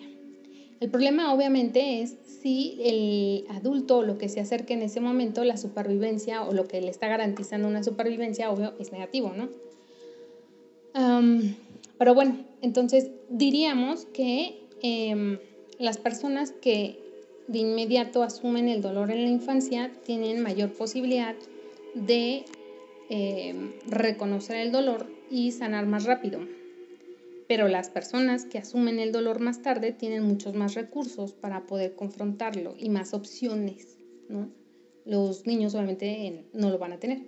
El 0.80 0.90
problema 0.90 1.34
obviamente 1.34 2.02
es 2.02 2.16
si 2.26 2.78
el 2.84 3.46
adulto 3.56 4.02
lo 4.02 4.18
que 4.18 4.30
se 4.30 4.40
acerque 4.40 4.74
en 4.74 4.82
ese 4.82 5.00
momento, 5.00 5.44
la 5.44 5.58
supervivencia 5.58 6.44
o 6.44 6.54
lo 6.54 6.68
que 6.68 6.82
le 6.82 6.90
está 6.90 7.08
garantizando 7.08 7.68
una 7.68 7.84
supervivencia, 7.84 8.52
obvio, 8.52 8.74
es 8.80 8.92
negativo, 8.92 9.34
¿no? 9.36 9.50
Pero 11.98 12.14
bueno, 12.14 12.38
entonces 12.62 13.12
diríamos 13.30 14.06
que 14.06 14.68
em, 14.82 15.40
las 15.78 15.98
personas 15.98 16.52
que 16.52 17.00
de 17.48 17.60
inmediato 17.60 18.24
asumen 18.24 18.70
el 18.70 18.82
dolor 18.82 19.12
en 19.12 19.24
la 19.24 19.30
infancia 19.30 19.92
tienen 20.06 20.42
mayor 20.42 20.72
posibilidad 20.72 21.36
de 21.94 22.46
em, 23.10 23.74
reconocer 23.88 24.58
el 24.58 24.72
dolor 24.72 25.08
y 25.30 25.52
sanar 25.52 25.86
más 25.86 26.06
rápido 26.06 26.40
pero 27.48 27.68
las 27.68 27.90
personas 27.90 28.46
que 28.46 28.58
asumen 28.58 29.00
el 29.00 29.12
dolor 29.12 29.40
más 29.40 29.62
tarde 29.62 29.92
tienen 29.92 30.24
muchos 30.24 30.56
más 30.56 30.74
recursos 30.74 31.34
para 31.34 31.68
poder 31.68 31.96
confrontarlo 31.96 32.76
y 32.78 32.90
más 32.90 33.14
opciones, 33.14 33.98
¿no? 34.30 34.50
Los 35.06 35.46
niños 35.46 35.76
obviamente 35.76 36.46
no 36.54 36.72
lo 36.72 36.80
van 36.80 36.94
a 36.94 37.00
tener. 37.00 37.22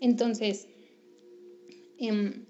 Entonces, 0.00 0.66
em, 1.98 2.46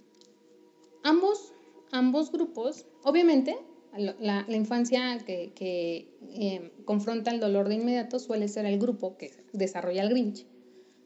ambos, 1.02 1.52
ambos 1.90 2.32
grupos, 2.32 2.86
obviamente, 3.04 3.56
la, 3.96 4.44
infancia 4.48 5.18
que, 5.18 6.08
em, 6.34 6.70
confronta 6.84 7.30
el 7.30 7.40
dolor 7.40 7.68
de 7.68 7.76
inmediato 7.76 8.18
suele 8.18 8.48
ser 8.48 8.66
el 8.66 8.78
grupo 8.78 9.16
que 9.16 9.32
desarrolla 9.52 10.02
el 10.02 10.10
Grinch, 10.10 10.46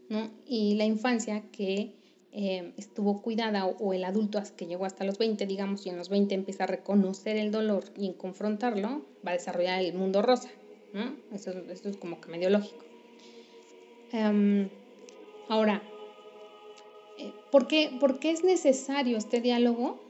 ¿no? 0.08 0.30
Y 0.46 0.74
la 0.74 0.84
infancia 0.84 1.42
que 1.52 1.94
Em, 2.34 2.72
estuvo 2.78 3.20
cuidada 3.20 3.66
o, 3.66 3.92
el 3.92 4.04
adulto 4.04 4.42
que 4.56 4.66
llegó 4.66 4.86
hasta 4.86 5.04
los 5.04 5.18
20, 5.18 5.46
digamos, 5.46 5.84
y 5.84 5.90
en 5.90 5.98
los 5.98 6.08
20 6.08 6.34
empieza 6.34 6.64
a 6.64 6.66
reconocer 6.66 7.36
el 7.36 7.50
dolor 7.50 7.84
y 7.94 8.06
en 8.06 8.14
confrontarlo, 8.14 9.04
va 9.24 9.32
a 9.32 9.34
desarrollar 9.34 9.82
el 9.82 9.92
mundo 9.92 10.22
rosa. 10.22 10.48
¿no? 10.94 11.14
Eso, 11.30 11.50
es 11.50 11.96
como 11.98 12.22
que 12.22 12.30
medio 12.30 12.48
lógico. 12.48 12.86
Em, 14.12 14.70
ahora, 15.50 15.82
eh, 15.84 15.91
¿por 17.50 17.66
qué, 17.66 17.96
¿por 18.00 18.18
qué 18.18 18.30
es 18.30 18.44
necesario 18.44 19.16
este 19.16 19.40
diálogo? 19.40 20.00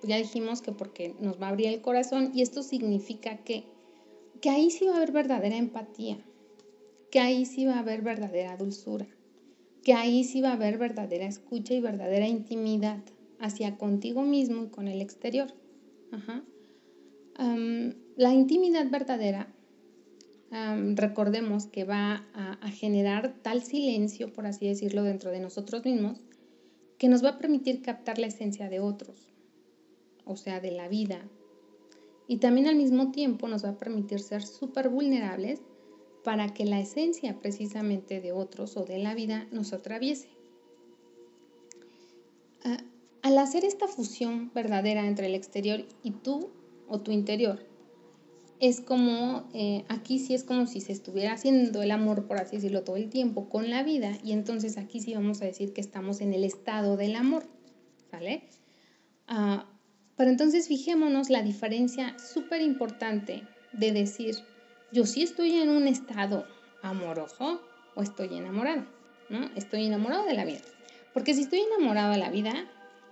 Pues 0.00 0.10
ya 0.10 0.16
dijimos 0.16 0.62
que 0.62 0.72
porque 0.72 1.14
nos 1.20 1.40
va 1.40 1.46
a 1.46 1.50
abrir 1.50 1.68
el 1.68 1.80
corazón 1.80 2.32
y 2.34 2.42
esto 2.42 2.62
significa 2.62 3.38
que, 3.38 3.64
que 4.40 4.50
ahí 4.50 4.70
sí 4.70 4.86
va 4.86 4.94
a 4.94 4.96
haber 4.96 5.12
verdadera 5.12 5.56
empatía, 5.56 6.18
que 7.10 7.20
ahí 7.20 7.46
sí 7.46 7.66
va 7.66 7.76
a 7.76 7.80
haber 7.80 8.02
verdadera 8.02 8.56
dulzura 8.56 9.06
que 9.82 9.94
ahí 9.94 10.24
sí 10.24 10.40
va 10.40 10.50
a 10.50 10.54
haber 10.54 10.78
verdadera 10.78 11.26
escucha 11.26 11.74
y 11.74 11.80
verdadera 11.80 12.28
intimidad 12.28 13.00
hacia 13.40 13.76
contigo 13.76 14.22
mismo 14.22 14.64
y 14.64 14.68
con 14.68 14.88
el 14.88 15.00
exterior. 15.00 15.52
la 18.16 18.32
intimidad 18.32 18.88
verdadera, 18.90 19.52
recordemos 20.94 21.66
que 21.66 21.84
va 21.84 22.26
a, 22.34 22.70
generar 22.70 23.34
tal 23.42 23.62
silencio, 23.62 24.32
por 24.32 24.46
así 24.46 24.68
decirlo, 24.68 25.02
dentro 25.02 25.30
de 25.30 25.40
nosotros 25.40 25.84
mismos, 25.84 26.20
que 27.02 27.08
nos 27.08 27.24
va 27.24 27.30
a 27.30 27.38
permitir 27.38 27.82
captar 27.82 28.20
la 28.20 28.28
esencia 28.28 28.68
de 28.68 28.78
otros, 28.78 29.26
o 30.24 30.36
sea, 30.36 30.60
de 30.60 30.70
la 30.70 30.86
vida. 30.86 31.28
Y 32.28 32.36
también 32.36 32.68
al 32.68 32.76
mismo 32.76 33.10
tiempo 33.10 33.48
nos 33.48 33.64
va 33.64 33.70
a 33.70 33.76
permitir 33.76 34.20
ser 34.20 34.44
súper 34.44 34.88
vulnerables 34.88 35.62
para 36.22 36.54
que 36.54 36.64
la 36.64 36.78
esencia 36.78 37.40
precisamente 37.40 38.20
de 38.20 38.30
otros 38.30 38.76
o 38.76 38.84
de 38.84 38.98
la 38.98 39.16
vida 39.16 39.48
nos 39.50 39.72
atraviese. 39.72 40.28
Ah, 42.62 42.78
al 43.22 43.36
hacer 43.36 43.64
esta 43.64 43.88
fusión 43.88 44.52
verdadera 44.54 45.04
entre 45.04 45.26
el 45.26 45.34
exterior 45.34 45.84
y 46.04 46.12
tú 46.12 46.50
o 46.86 47.00
tu 47.00 47.10
interior, 47.10 47.66
es 48.62 48.80
como, 48.80 49.48
eh, 49.54 49.84
aquí 49.88 50.20
sí 50.20 50.34
es 50.34 50.44
como 50.44 50.68
si 50.68 50.80
se 50.80 50.92
estuviera 50.92 51.32
haciendo 51.32 51.82
el 51.82 51.90
amor, 51.90 52.28
por 52.28 52.38
así 52.38 52.54
decirlo, 52.54 52.84
todo 52.84 52.94
el 52.94 53.10
tiempo 53.10 53.48
con 53.48 53.70
la 53.70 53.82
vida, 53.82 54.16
y 54.22 54.30
entonces 54.30 54.78
aquí 54.78 55.00
sí 55.00 55.12
vamos 55.14 55.42
a 55.42 55.46
decir 55.46 55.72
que 55.72 55.80
estamos 55.80 56.20
en 56.20 56.32
el 56.32 56.44
estado 56.44 56.96
del 56.96 57.16
amor, 57.16 57.42
¿sale? 58.08 58.44
Ah, 59.26 59.66
pero 60.16 60.30
entonces 60.30 60.68
fijémonos 60.68 61.28
la 61.28 61.42
diferencia 61.42 62.16
súper 62.20 62.62
importante 62.62 63.42
de 63.72 63.90
decir, 63.90 64.36
yo 64.92 65.06
sí 65.06 65.24
estoy 65.24 65.56
en 65.56 65.68
un 65.68 65.88
estado 65.88 66.46
amoroso 66.82 67.60
o 67.96 68.02
estoy 68.02 68.32
enamorado, 68.32 68.86
¿no? 69.28 69.50
Estoy 69.56 69.86
enamorado 69.86 70.24
de 70.24 70.34
la 70.34 70.44
vida. 70.44 70.60
Porque 71.12 71.34
si 71.34 71.40
estoy 71.40 71.62
enamorado 71.62 72.12
de 72.12 72.18
la 72.18 72.30
vida, 72.30 72.52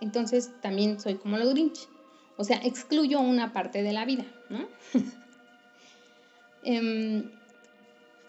entonces 0.01 0.53
también 0.61 1.01
soy 1.01 1.17
como 1.17 1.39
los 1.39 1.51
Grinch. 1.51 1.89
O 2.37 2.45
sea, 2.45 2.59
excluyo 2.59 3.21
una 3.21 3.53
parte 3.53 3.83
de 3.83 3.93
la 3.93 4.05
vida, 4.05 4.25
¿no? 4.49 4.69
Em, 6.63 7.31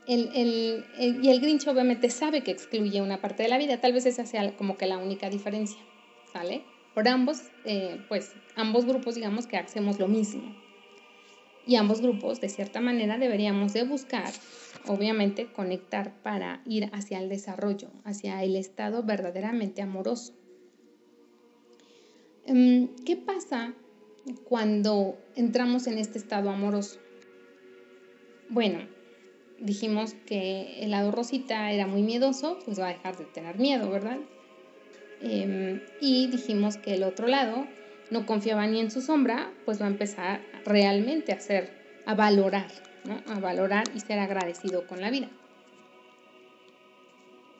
el, 0.07 0.85
y 1.21 1.29
el 1.29 1.39
Grinch 1.39 1.67
obviamente 1.67 2.09
sabe 2.09 2.43
que 2.43 2.51
excluye 2.51 3.01
una 3.01 3.21
parte 3.21 3.43
de 3.43 3.49
la 3.49 3.57
vida, 3.57 3.79
tal 3.79 3.93
vez 3.93 4.05
esa 4.05 4.25
sea 4.25 4.55
como 4.57 4.77
que 4.77 4.87
la 4.87 4.97
única 4.97 5.29
diferencia, 5.29 5.79
¿sale? 6.31 6.63
Por 6.93 7.07
ambos, 7.07 7.43
eh, 7.65 8.01
pues 8.09 8.33
ambos 8.55 8.85
grupos 8.85 9.15
digamos 9.15 9.47
que 9.47 9.57
hacemos 9.57 9.99
lo 9.99 10.07
mismo. 10.07 10.55
Y 11.65 11.75
ambos 11.75 12.01
grupos, 12.01 12.41
de 12.41 12.49
cierta 12.49 12.81
manera, 12.81 13.19
deberíamos 13.19 13.73
de 13.73 13.83
buscar, 13.83 14.31
obviamente, 14.87 15.45
conectar 15.53 16.19
para 16.23 16.61
ir 16.65 16.89
hacia 16.91 17.19
el 17.19 17.29
desarrollo, 17.29 17.91
hacia 18.03 18.43
el 18.43 18.55
estado 18.55 19.03
verdaderamente 19.03 19.83
amoroso. 19.83 20.33
Em, 22.45 22.89
¿Qué 23.05 23.15
pasa 23.15 23.75
cuando 24.43 25.17
entramos 25.35 25.85
en 25.85 25.99
este 25.99 26.17
estado 26.17 26.49
amoroso? 26.49 26.99
Bueno, 28.51 28.79
dijimos 29.59 30.13
que 30.25 30.83
el 30.83 30.91
lado 30.91 31.09
rosita 31.11 31.71
era 31.71 31.87
muy 31.87 32.03
miedoso, 32.03 32.59
pues 32.65 32.77
va 32.77 32.89
a 32.89 32.93
dejar 32.93 33.15
de 33.15 33.23
tener 33.23 33.57
miedo, 33.57 33.89
¿verdad? 33.89 34.17
Em, 35.21 35.79
y 36.01 36.27
dijimos 36.27 36.75
que 36.75 36.95
el 36.95 37.03
otro 37.03 37.29
lado 37.29 37.65
no 38.09 38.25
confiaba 38.25 38.67
ni 38.67 38.81
en 38.81 38.91
su 38.91 38.99
sombra, 38.99 39.49
pues 39.63 39.81
va 39.81 39.85
a 39.85 39.89
empezar 39.89 40.41
realmente 40.65 41.31
a 41.31 41.35
hacer, 41.35 41.71
a 42.05 42.13
valorar, 42.13 42.67
¿no? 43.05 43.21
a 43.33 43.39
valorar 43.39 43.85
y 43.95 44.01
ser 44.01 44.19
agradecido 44.19 44.85
con 44.85 44.99
la 44.99 45.11
vida. 45.11 45.29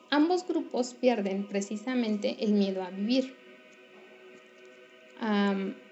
Ambos 0.10 0.46
grupos 0.46 0.94
pierden 0.94 1.48
precisamente 1.48 2.36
el 2.42 2.52
miedo 2.52 2.84
a 2.84 2.90
vivir. 2.90 3.34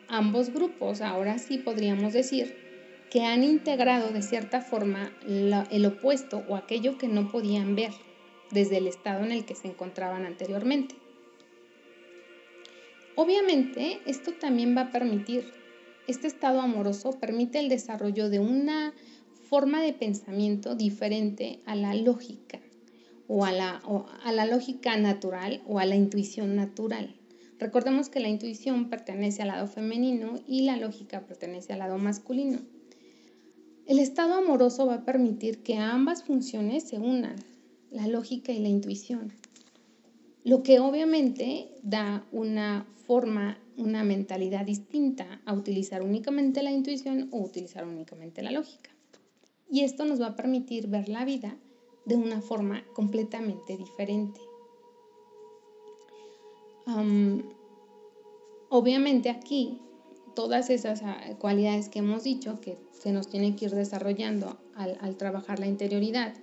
ambos 0.10 0.50
grupos, 0.50 1.00
ahora 1.00 1.38
sí 1.38 1.60
podríamos 1.60 2.12
decir, 2.12 2.69
que 3.10 3.26
han 3.26 3.44
integrado 3.44 4.12
de 4.12 4.22
cierta 4.22 4.62
forma 4.62 5.12
el 5.26 5.86
opuesto 5.86 6.44
o 6.48 6.56
aquello 6.56 6.98
que 6.98 7.08
no 7.08 7.32
podían 7.32 7.76
ver 7.76 7.92
desde 8.52 8.78
el 8.78 8.88
estado 8.88 9.24
en 9.24 9.32
el 9.32 9.46
que 9.46 9.56
se 9.56 9.68
encontraban 9.68 10.26
anteriormente. 10.26 10.96
Obviamente, 13.16 14.00
esto 14.06 14.34
también 14.34 14.78
va 14.78 14.82
a 14.82 14.92
permitir, 14.92 15.52
este 16.08 16.28
estado 16.28 16.62
amoroso 16.62 17.20
permite 17.20 17.60
el 17.60 17.68
desarrollo 17.68 18.30
de 18.30 18.40
una 18.40 18.94
forma 19.50 19.82
de 19.82 19.94
pensamiento 19.94 20.76
diferente 20.76 21.60
a 21.66 21.76
la 21.76 21.96
lógica 21.96 22.60
o 23.28 23.46
a 23.46 23.52
la, 23.52 23.82
a 24.24 24.32
la 24.32 24.46
lógica 24.46 24.96
natural 24.98 25.62
o 25.68 25.80
a 25.80 25.86
la 25.86 25.96
intuición 25.96 26.56
natural. 26.56 27.16
Recordemos 27.60 28.10
que 28.10 28.22
la 28.22 28.30
intuición 28.30 28.90
pertenece 28.90 29.42
al 29.42 29.50
lado 29.50 29.68
femenino 29.68 30.40
y 30.48 30.62
la 30.62 30.78
lógica 30.78 31.22
pertenece 31.22 31.74
al 31.74 31.80
lado 31.80 31.98
masculino. 31.98 32.60
El 33.90 33.98
estado 33.98 34.36
amoroso 34.36 34.86
va 34.86 34.94
a 34.94 35.04
permitir 35.04 35.64
que 35.64 35.78
ambas 35.78 36.24
funciones 36.24 36.84
se 36.84 37.00
unan, 37.00 37.38
la 37.90 38.06
lógica 38.06 38.52
y 38.52 38.60
la 38.60 38.68
intuición, 38.68 39.34
lo 40.44 40.62
que 40.62 40.80
obviamente 40.80 41.72
da 41.82 42.24
una 42.32 42.86
forma, 43.08 43.58
una 43.78 44.04
mentalidad 44.04 44.64
distinta 44.64 45.42
a 45.44 45.54
utilizar 45.54 46.04
únicamente 46.04 46.62
la 46.62 46.70
intuición 46.70 47.30
o 47.32 47.40
utilizar 47.40 47.88
únicamente 47.88 48.44
la 48.44 48.52
lógica. 48.52 48.92
Y 49.72 49.82
esto 49.82 50.06
nos 50.06 50.22
va 50.22 50.28
a 50.28 50.36
permitir 50.36 50.86
ver 50.86 51.10
la 51.10 51.26
vida 51.26 51.58
de 52.06 52.16
una 52.16 52.42
forma 52.42 52.84
completamente 52.94 53.76
diferente. 53.76 54.40
obviamente 58.70 59.32
aquí 59.32 59.82
todas 60.40 60.70
esas 60.70 61.02
ah, 61.04 61.20
cualidades 61.38 61.90
que 61.90 62.00
hemos 62.00 62.24
dicho 62.24 62.62
que 62.62 62.78
se 62.94 63.12
nos 63.12 63.28
tienen 63.28 63.58
que 63.58 63.66
ir 63.66 63.72
desarrollando 63.72 64.58
al, 64.74 65.18
trabajar 65.18 65.60
la 65.60 65.68
interioridad, 65.68 66.34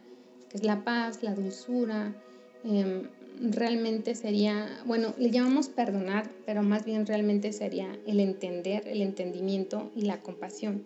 que 0.51 0.59
es 0.59 0.65
la 0.65 0.85
paz, 0.85 1.23
la 1.23 1.35
dulzura, 1.35 2.15
em, 2.63 3.09
realmente 3.41 4.15
sería, 4.15 4.69
bueno, 4.85 5.15
le 5.17 5.31
llamamos 5.31 5.71
perdonar, 5.71 6.31
pero 6.45 6.63
más 6.63 6.85
bien 6.85 7.07
realmente 7.07 7.55
sería 7.55 7.99
el 8.07 8.21
entender, 8.21 8.87
el 8.87 9.01
entendimiento 9.01 9.91
y 9.97 10.03
la 10.03 10.21
compasión, 10.21 10.85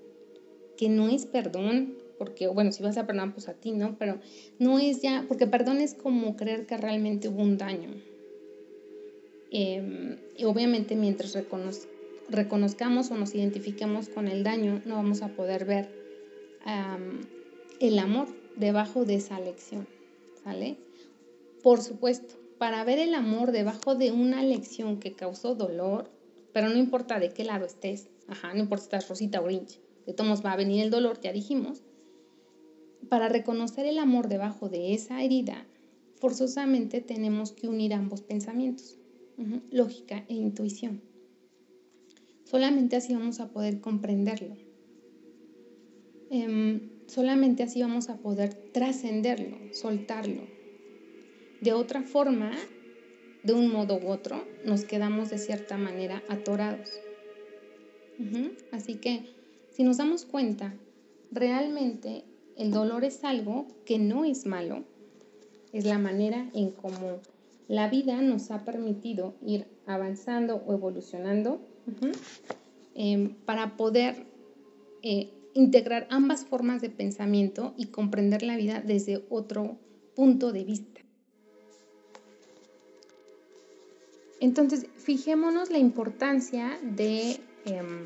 que 0.77 0.88
no 0.88 1.09
es 1.09 1.27
perdón, 1.27 1.96
porque, 2.16 2.46
bueno, 2.46 2.70
si 2.70 2.85
vas 2.85 2.96
a 2.96 3.09
perdonar, 3.09 3.35
pues 3.35 3.49
a 3.49 3.55
ti, 3.55 3.73
¿no? 3.73 3.96
Pero 3.99 4.20
no 4.61 4.79
es 4.79 5.03
ya, 5.03 5.25
porque 5.27 5.49
perdón 5.49 5.81
es 5.81 5.94
como 5.94 6.37
creer 6.37 6.64
que 6.64 6.77
realmente 6.77 7.27
hubo 7.27 7.42
un 7.42 7.59
daño. 7.59 7.90
Em, 9.51 10.16
y 10.37 10.44
obviamente 10.44 10.94
mientras 10.94 11.33
reconozco 11.33 11.99
reconozcamos 12.30 13.10
o 13.10 13.16
nos 13.16 13.34
identifiquemos 13.34 14.08
con 14.08 14.28
el 14.28 14.42
daño, 14.44 14.80
no 14.84 14.94
vamos 14.96 15.22
a 15.22 15.28
poder 15.28 15.64
ver 15.64 15.88
el 17.80 17.98
amor 17.98 18.28
debajo 18.56 19.04
de 19.04 19.16
esa 19.16 19.40
lección, 19.40 19.86
¿sale? 20.44 20.76
Por 21.62 21.80
supuesto, 21.80 22.34
para 22.58 22.84
ver 22.84 22.98
el 22.98 23.14
amor 23.14 23.52
debajo 23.52 23.94
de 23.94 24.12
una 24.12 24.42
lección 24.42 24.98
que 24.98 25.12
causó 25.12 25.54
dolor, 25.54 26.10
pero 26.52 26.68
no 26.68 26.78
importa 26.78 27.18
de 27.18 27.30
qué 27.30 27.44
lado 27.44 27.64
estés, 27.64 28.08
ajá, 28.28 28.52
no 28.52 28.60
importa 28.60 28.82
si 28.82 28.86
estás 28.86 29.08
Rosita 29.08 29.40
o 29.40 29.44
Grinch, 29.44 29.80
de 30.06 30.12
todos 30.12 30.44
va 30.44 30.52
a 30.52 30.56
venir 30.56 30.82
el 30.82 30.90
dolor, 30.90 31.20
ya 31.20 31.32
dijimos, 31.32 31.82
para 33.08 33.28
reconocer 33.28 33.86
el 33.86 33.98
amor 33.98 34.28
debajo 34.28 34.68
de 34.68 34.92
esa 34.94 35.22
herida, 35.22 35.66
forzosamente 36.16 37.00
tenemos 37.00 37.52
que 37.52 37.66
unir 37.68 37.94
ambos 37.94 38.20
pensamientos, 38.20 38.98
lógica 39.70 40.24
e 40.28 40.34
intuición. 40.34 41.00
Solamente 42.50 42.96
así 42.96 43.14
vamos 43.14 43.38
a 43.38 43.46
poder 43.50 43.80
comprenderlo. 43.80 44.56
Em, 46.30 46.90
solamente 47.06 47.62
así 47.62 47.80
vamos 47.80 48.08
a 48.08 48.16
poder 48.16 48.54
trascenderlo, 48.72 49.56
soltarlo. 49.72 50.42
De 51.60 51.72
otra 51.72 52.02
forma, 52.02 52.50
de 53.44 53.52
un 53.52 53.70
modo 53.70 54.00
u 54.00 54.08
otro, 54.08 54.44
nos 54.64 54.84
quedamos 54.84 55.30
de 55.30 55.38
cierta 55.38 55.78
manera 55.78 56.24
atorados. 56.28 56.90
Así 58.72 58.96
que, 58.96 59.32
si 59.70 59.84
nos 59.84 59.98
damos 59.98 60.24
cuenta, 60.24 60.74
realmente 61.30 62.24
el 62.56 62.72
dolor 62.72 63.04
es 63.04 63.22
algo 63.22 63.68
que 63.86 64.00
no 64.00 64.24
es 64.24 64.44
malo, 64.44 64.82
es 65.72 65.84
la 65.84 66.00
manera 66.00 66.50
en 66.52 66.72
cómo 66.72 67.20
la 67.68 67.88
vida 67.88 68.20
nos 68.20 68.50
ha 68.50 68.64
permitido 68.64 69.34
ir 69.40 69.68
avanzando 69.86 70.56
o 70.66 70.74
evolucionando 70.74 71.69
Em, 72.94 73.35
para 73.46 73.76
poder 73.76 74.26
eh, 75.03 75.31
integrar 75.55 76.07
ambas 76.11 76.44
formas 76.44 76.83
de 76.83 76.90
pensamiento 76.90 77.72
y 77.76 77.87
comprender 77.87 78.42
la 78.42 78.57
vida 78.57 78.83
desde 78.85 79.24
otro 79.31 79.79
punto 80.14 80.53
de 80.53 80.64
vista. 80.64 81.00
Entonces, 84.40 84.87
fijémonos 84.96 85.70
la 85.70 85.79
importancia 85.79 86.79
de 86.83 87.40
em, 87.64 88.03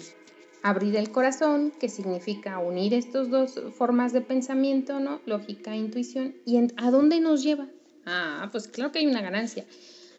abrir 0.62 0.96
el 0.96 1.10
corazón, 1.10 1.72
que 1.78 1.88
significa 1.88 2.58
unir 2.58 2.94
estas 2.94 3.30
dos 3.30 3.60
formas 3.76 4.12
de 4.12 4.20
pensamiento, 4.20 5.00
¿no? 5.00 5.20
Lógica 5.26 5.74
e 5.74 5.78
intuición. 5.78 6.34
¿Y 6.44 6.58
a 6.76 6.90
dónde 6.90 7.20
nos 7.20 7.42
lleva? 7.42 7.68
Ah, 8.04 8.48
pues 8.52 8.68
claro 8.68 8.92
que 8.92 9.00
hay 9.00 9.06
una 9.06 9.22
ganancia. 9.22 9.64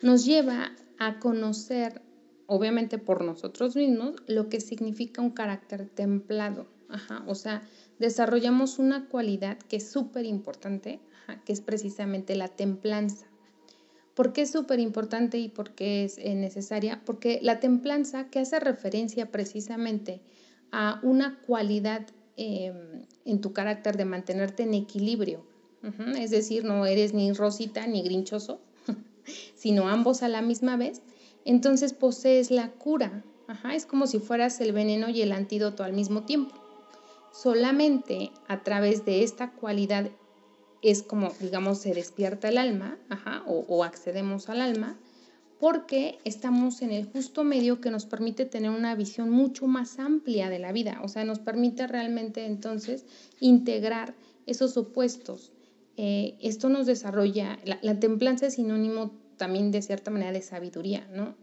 Nos 0.01 0.25
lleva 0.25 0.75
a 0.99 1.19
conocer 1.19 2.01
obviamente 2.47 2.97
por 2.97 3.23
nosotros 3.23 3.75
mismos, 3.75 4.15
lo 4.27 4.49
que 4.49 4.61
significa 4.61 5.21
un 5.21 5.31
carácter 5.31 5.87
templado. 5.89 6.67
o 7.25 7.35
sea, 7.35 7.63
desarrollamos 7.99 8.79
una 8.79 9.07
cualidad 9.07 9.57
que 9.57 9.77
es 9.77 9.89
súper 9.89 10.25
importante, 10.25 10.99
que 11.45 11.53
es 11.53 11.61
precisamente 11.61 12.35
la 12.35 12.47
templanza. 12.47 13.25
¿Por 14.13 14.31
qué 14.31 14.43
es 14.43 14.51
súper 14.51 14.79
importante 14.79 15.37
y 15.37 15.49
por 15.49 15.71
qué 15.71 16.05
es 16.05 16.17
eh, 16.17 16.35
necesaria? 16.35 17.01
Porque 17.05 17.39
la 17.41 17.59
templanza, 17.59 18.29
que 18.29 18.39
hace 18.39 18.59
referencia 18.59 19.29
precisamente 19.29 20.21
a 20.71 20.99
una 21.03 21.39
cualidad 21.41 22.07
em, 22.37 23.03
en 23.25 23.41
tu 23.41 23.51
carácter 23.51 23.97
de 23.97 24.05
mantenerte 24.05 24.63
en 24.63 24.73
equilibrio, 24.73 25.45
es 26.17 26.31
decir, 26.31 26.63
no 26.63 26.87
eres 26.87 27.13
ni 27.13 27.31
rosita 27.31 27.85
ni 27.85 28.01
grinchoso, 28.01 28.59
sino 29.55 29.87
ambos 29.87 30.23
a 30.23 30.29
la 30.29 30.41
misma 30.41 30.77
vez, 30.77 31.03
entonces 31.45 31.93
posees 31.93 32.51
la 32.51 32.71
cura. 32.71 33.23
es 33.73 33.85
como 33.85 34.07
si 34.07 34.19
fueras 34.19 34.59
el 34.59 34.73
veneno 34.73 35.09
y 35.09 35.21
el 35.21 35.31
antídoto 35.31 35.83
al 35.83 35.93
mismo 35.93 36.23
tiempo. 36.23 36.55
solamente 37.31 38.31
a 38.47 38.63
través 38.63 39.05
de 39.05 39.23
esta 39.23 39.51
cualidad 39.51 40.09
es 40.81 41.03
como, 41.03 41.31
digamos, 41.39 41.79
se 41.79 41.93
despierta 41.93 42.49
el 42.49 42.57
alma, 42.57 42.97
o, 43.47 43.65
o 43.67 43.83
accedemos 43.83 44.49
al 44.49 44.61
alma, 44.61 44.97
porque 45.59 46.19
estamos 46.25 46.81
en 46.81 46.91
el 46.91 47.05
justo 47.05 47.43
medio 47.43 47.81
que 47.81 47.91
nos 47.91 48.05
permite 48.05 48.45
tener 48.45 48.71
una 48.71 48.95
visión 48.95 49.29
mucho 49.29 49.67
más 49.67 49.99
amplia 49.99 50.49
de 50.49 50.59
la 50.59 50.71
vida, 50.71 50.99
o 51.03 51.07
sea, 51.07 51.23
nos 51.23 51.39
permite 51.39 51.87
realmente 51.87 52.45
entonces 52.45 53.05
integrar 53.39 54.15
esos 54.45 54.77
opuestos. 54.77 55.51
Eh, 55.97 56.37
esto 56.41 56.67
nos 56.69 56.85
desarrolla, 56.85 57.57
la, 57.63 57.99
templanza 57.99 58.47
es 58.47 58.55
sinónimo 58.55 59.13
también 59.37 59.71
de 59.71 59.81
cierta 59.81 60.11
manera 60.11 60.31
de 60.31 60.41
sabiduría, 60.41 61.07
¿no? 61.11 61.35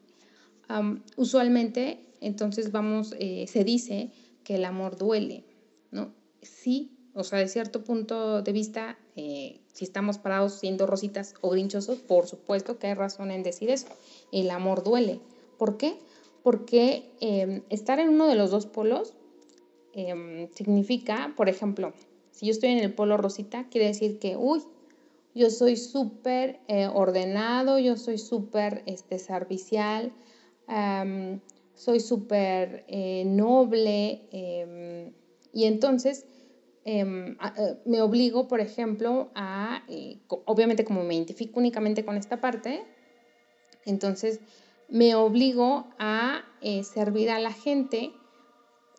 usualmente, 1.16 1.98
entonces 2.22 2.72
vamos, 2.72 3.14
eh, 3.18 3.46
se 3.46 3.62
dice 3.62 4.10
que 4.42 4.54
el 4.54 4.64
amor 4.64 4.96
duele, 4.96 5.44
¿no? 5.90 6.14
Sí, 6.40 6.96
o 7.14 7.24
sea, 7.24 7.38
de 7.38 7.48
cierto 7.48 7.84
punto 7.84 8.42
de 8.42 8.52
vista, 8.52 8.98
eh, 9.16 9.60
si 9.72 9.84
estamos 9.84 10.18
parados 10.18 10.54
siendo 10.54 10.86
rositas 10.86 11.34
o 11.40 11.50
grinchosos, 11.50 11.98
por 11.98 12.26
supuesto 12.26 12.78
que 12.78 12.86
hay 12.86 12.94
razón 12.94 13.30
en 13.30 13.42
decir 13.42 13.70
eso. 13.70 13.86
El 14.32 14.50
amor 14.50 14.82
duele. 14.82 15.20
¿Por 15.58 15.76
qué? 15.76 15.98
Porque 16.42 17.04
em, 17.20 17.62
estar 17.68 18.00
en 18.00 18.08
uno 18.08 18.26
de 18.26 18.34
los 18.34 18.50
dos 18.50 18.66
polos 18.66 19.14
em, 19.92 20.48
significa, 20.52 21.34
por 21.36 21.48
ejemplo, 21.48 21.92
si 22.30 22.46
yo 22.46 22.52
estoy 22.52 22.70
en 22.70 22.78
el 22.78 22.94
polo 22.94 23.16
rosita, 23.18 23.68
quiere 23.68 23.88
decir 23.88 24.18
que, 24.18 24.36
uy, 24.36 24.62
yo 25.34 25.50
soy 25.50 25.76
súper 25.76 26.60
eh, 26.68 26.86
ordenado, 26.86 27.78
yo 27.78 27.96
soy 27.96 28.18
súper 28.18 28.82
este, 28.86 29.18
servicial, 29.18 30.12
soy 31.74 32.00
súper 32.00 32.84
eh, 32.88 33.24
noble, 33.26 34.28
em, 34.30 35.12
y 35.52 35.64
entonces 35.64 36.24
Em, 36.84 37.36
eh, 37.56 37.76
me 37.84 38.00
obligo, 38.00 38.48
por 38.48 38.60
ejemplo, 38.60 39.30
a, 39.34 39.84
obviamente 40.46 40.84
como 40.84 41.04
me 41.04 41.14
identifico 41.14 41.60
únicamente 41.60 42.04
con 42.04 42.16
esta 42.16 42.40
parte, 42.40 42.82
entonces 43.84 44.40
me 44.88 45.14
obligo 45.14 45.86
a 45.98 46.42
servir 46.82 47.30
a 47.30 47.38
la 47.38 47.52
gente, 47.52 48.12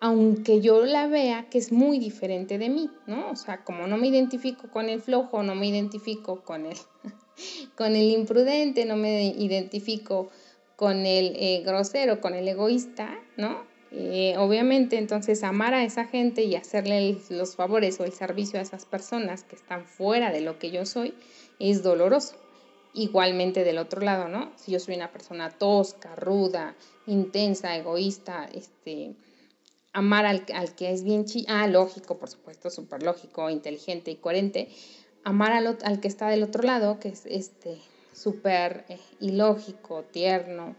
aunque 0.04 0.60
yo 0.60 0.84
la 0.86 1.08
vea 1.08 1.48
que 1.50 1.58
es 1.58 1.72
muy 1.72 1.98
diferente 1.98 2.58
de 2.58 2.68
mí, 2.68 2.89
¿no? 3.08 3.32
O 3.32 3.38
sea, 3.38 3.63
como 3.63 3.88
no 3.88 3.96
me 3.96 4.08
identifico 4.08 4.70
con 4.70 4.89
el 4.89 5.02
flojo, 5.02 5.44
no 5.44 5.56
me 5.56 5.68
identifico 5.68 6.44
con 6.44 6.66
el, 6.66 6.76
con 7.78 7.96
el 7.96 8.12
imprudente, 8.12 8.84
no 8.84 8.98
me 8.98 9.28
identifico 9.28 10.30
con 10.76 11.06
el 11.06 11.63
grosero, 11.63 12.20
con 12.20 12.34
el 12.34 12.46
egoísta, 12.50 13.18
¿no? 13.38 13.63
Eh, 13.92 14.36
obviamente, 14.38 14.98
entonces, 14.98 15.42
amar 15.42 15.74
a 15.74 15.86
esa 15.86 16.04
gente 16.04 16.44
y 16.44 16.58
hacerle 16.58 17.18
los 17.30 17.56
favores 17.56 17.98
o 18.02 18.04
el 18.04 18.12
servicio 18.12 18.60
a 18.60 18.62
esas 18.62 18.86
personas 18.86 19.46
que 19.46 19.56
están 19.56 19.86
fuera 19.86 20.34
de 20.34 20.42
lo 20.42 20.60
que 20.60 20.70
yo 20.70 20.86
soy 20.86 21.13
es 21.60 21.82
doloroso. 21.82 22.36
Igualmente 22.94 23.63
del 23.63 23.78
otro 23.78 24.02
lado, 24.02 24.28
¿no? 24.28 24.52
Si 24.58 24.74
yo 24.74 24.82
soy 24.82 24.96
una 24.96 25.13
persona 25.13 25.50
tosca, 25.50 26.13
ruda, 26.16 26.76
intensa, 27.08 27.78
egoísta, 27.78 28.50
este, 28.54 29.16
amar 29.94 30.26
al, 30.26 30.46
que 30.76 30.92
es 30.92 31.04
bien 31.04 31.26
chi, 31.26 31.46
ah, 31.48 31.68
lógico, 31.68 32.18
por 32.18 32.30
supuesto, 32.30 32.70
súper 32.70 33.04
lógico, 33.04 33.50
inteligente 33.50 34.12
y 34.12 34.16
coherente, 34.16 34.70
amar 35.24 35.54
al, 35.54 35.78
al, 35.84 36.00
que 36.00 36.08
está 36.08 36.28
del 36.28 36.44
otro 36.44 36.64
lado, 36.64 37.00
que 37.00 37.10
es 37.10 37.26
este, 37.26 37.78
súper 38.14 38.86
eh, 38.90 39.00
ilógico, 39.20 40.04
tierno, 40.04 40.76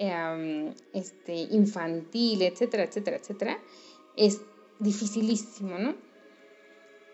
Em, 0.00 0.72
este, 0.92 1.34
infantil, 1.34 2.42
etcétera, 2.42 2.84
etcétera, 2.84 3.16
etcétera, 3.16 3.58
es 4.16 4.42
dificilísimo, 4.78 5.76
¿no? 5.76 5.96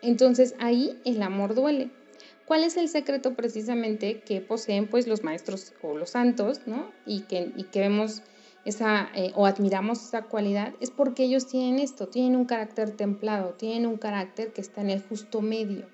Entonces 0.02 0.54
ahí 0.58 1.00
el 1.06 1.22
amor 1.22 1.54
duele. 1.54 1.88
¿Cuál 2.44 2.62
es 2.62 2.76
el 2.76 2.90
secreto 2.90 3.32
precisamente 3.32 4.20
que 4.20 4.42
poseen 4.42 4.86
pues 4.86 5.06
los 5.06 5.22
maestros 5.22 5.72
o 5.80 5.96
los 5.96 6.10
santos, 6.10 6.66
¿no? 6.66 6.92
Y 7.06 7.22
que, 7.22 7.52
y 7.56 7.64
que 7.64 7.80
vemos 7.80 8.20
esa 8.64 9.10
eh, 9.14 9.32
o 9.34 9.46
admiramos 9.46 10.02
esa 10.02 10.22
cualidad, 10.22 10.74
es 10.80 10.90
porque 10.90 11.24
ellos 11.24 11.46
tienen 11.46 11.78
esto, 11.78 12.08
tienen 12.08 12.36
un 12.36 12.44
carácter 12.44 12.90
templado, 12.90 13.50
tienen 13.54 13.86
un 13.86 13.96
carácter 13.96 14.52
que 14.52 14.60
está 14.60 14.80
en 14.80 14.90
el 14.90 15.02
justo 15.02 15.40
medio. 15.40 15.86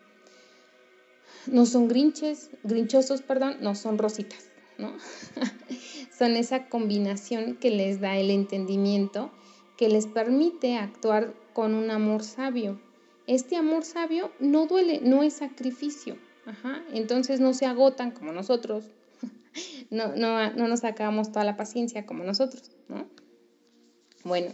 No 1.46 1.66
son 1.66 1.88
grinches, 1.88 2.50
grinchosos, 2.62 3.22
perdón, 3.22 3.56
no 3.60 3.74
son 3.74 3.98
rositas, 3.98 4.50
¿no? 4.78 4.92
son 6.18 6.36
esa 6.36 6.68
combinación 6.68 7.56
que 7.56 7.70
les 7.70 8.00
da 8.00 8.16
el 8.16 8.30
entendimiento, 8.30 9.30
que 9.76 9.88
les 9.88 10.06
permite 10.06 10.76
actuar 10.76 11.34
con 11.54 11.74
un 11.74 11.90
amor 11.90 12.22
sabio. 12.22 12.80
Este 13.26 13.56
amor 13.56 13.84
sabio 13.84 14.30
no 14.38 14.66
duele, 14.66 15.00
no 15.02 15.22
es 15.22 15.34
sacrificio. 15.34 16.16
Entonces 16.92 17.40
no 17.40 17.54
se 17.54 17.66
agotan 17.66 18.10
como 18.10 18.32
nosotros. 18.32 18.90
No, 19.90 20.14
no, 20.16 20.50
nos 20.68 20.84
acabamos 20.84 21.32
toda 21.32 21.44
la 21.44 21.56
paciencia 21.56 22.06
como 22.06 22.24
nosotros. 22.24 22.70
Bueno, 24.24 24.50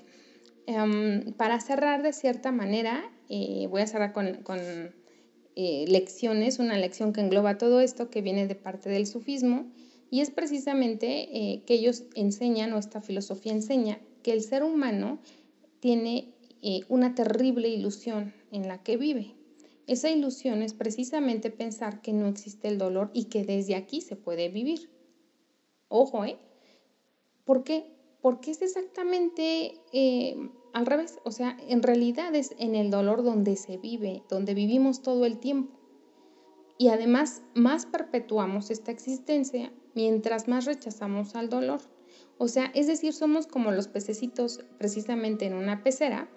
em, 0.67 1.33
para 1.35 1.61
cerrar 1.61 2.03
de 2.03 2.13
cierta 2.13 2.53
manera, 2.53 3.11
eh, 3.29 3.67
voy 3.69 3.83
a 3.83 3.87
cerrar 3.87 4.13
con, 4.13 4.27
eh, 5.57 5.85
lecciones, 5.89 6.59
una 6.59 6.77
lección 6.77 7.13
que 7.13 7.21
engloba 7.21 7.59
todo 7.59 7.81
esto, 7.81 8.11
que 8.11 8.23
viene 8.23 8.47
de 8.47 8.55
parte 8.55 8.91
del 8.91 9.07
sufismo 9.07 9.67
y 10.11 10.21
es 10.21 10.31
precisamente 10.31 11.29
eh, 11.33 11.63
que 11.67 11.75
ellos 11.75 12.05
enseñan, 12.15 12.73
o 12.73 12.79
esta 12.79 13.01
filosofía 13.01 13.53
enseña, 13.53 13.99
que 14.23 14.33
el 14.33 14.43
ser 14.43 14.63
humano 14.63 15.19
tiene 15.81 16.35
eh, 16.63 16.81
una 16.89 17.15
terrible 17.15 17.69
ilusión 17.69 18.33
en 18.51 18.69
la 18.69 18.83
que 18.83 18.97
vive. 18.97 19.35
Esa 19.87 20.11
ilusión 20.11 20.63
es 20.63 20.75
precisamente 20.75 21.51
pensar 21.51 22.03
que 22.03 22.13
no 22.13 22.27
existe 22.27 22.69
el 22.69 22.79
dolor 22.79 23.11
y 23.13 23.25
que 23.25 23.45
desde 23.45 23.77
aquí 23.77 24.01
se 24.01 24.17
puede 24.17 24.49
vivir. 24.49 24.91
Ojo, 25.89 26.25
¿eh? 26.25 26.39
¿Por 27.45 27.63
qué? 27.63 27.87
Porque 28.21 28.51
es 28.51 28.63
exactamente 28.63 29.81
eh, 29.93 30.37
al 30.73 30.87
revés. 30.87 31.19
O 31.25 31.31
sea, 31.31 31.57
en 31.69 31.83
realidad 31.85 32.35
es 32.35 32.55
en 32.59 32.75
el 32.75 32.91
dolor 32.91 33.23
donde 33.23 33.55
se 33.55 33.77
vive, 33.77 34.25
donde 34.29 34.55
vivimos 34.55 35.03
todo 35.03 35.25
el 35.25 35.39
tiempo. 35.39 35.79
Y 36.79 36.89
además, 36.89 37.43
más 37.55 37.87
perpetuamos 37.87 38.71
esta 38.71 38.91
existencia 38.91 39.73
mientras 39.95 40.49
más 40.49 40.65
rechazamos 40.65 41.37
al 41.37 41.49
dolor. 41.49 41.81
O 42.39 42.49
sea, 42.49 42.67
es 42.75 42.89
decir, 42.89 43.13
somos 43.13 43.47
como 43.47 43.71
los 43.71 43.87
pececitos 43.87 44.65
precisamente 44.79 45.47
en 45.47 45.55
una 45.55 45.83
pecera 45.83 46.29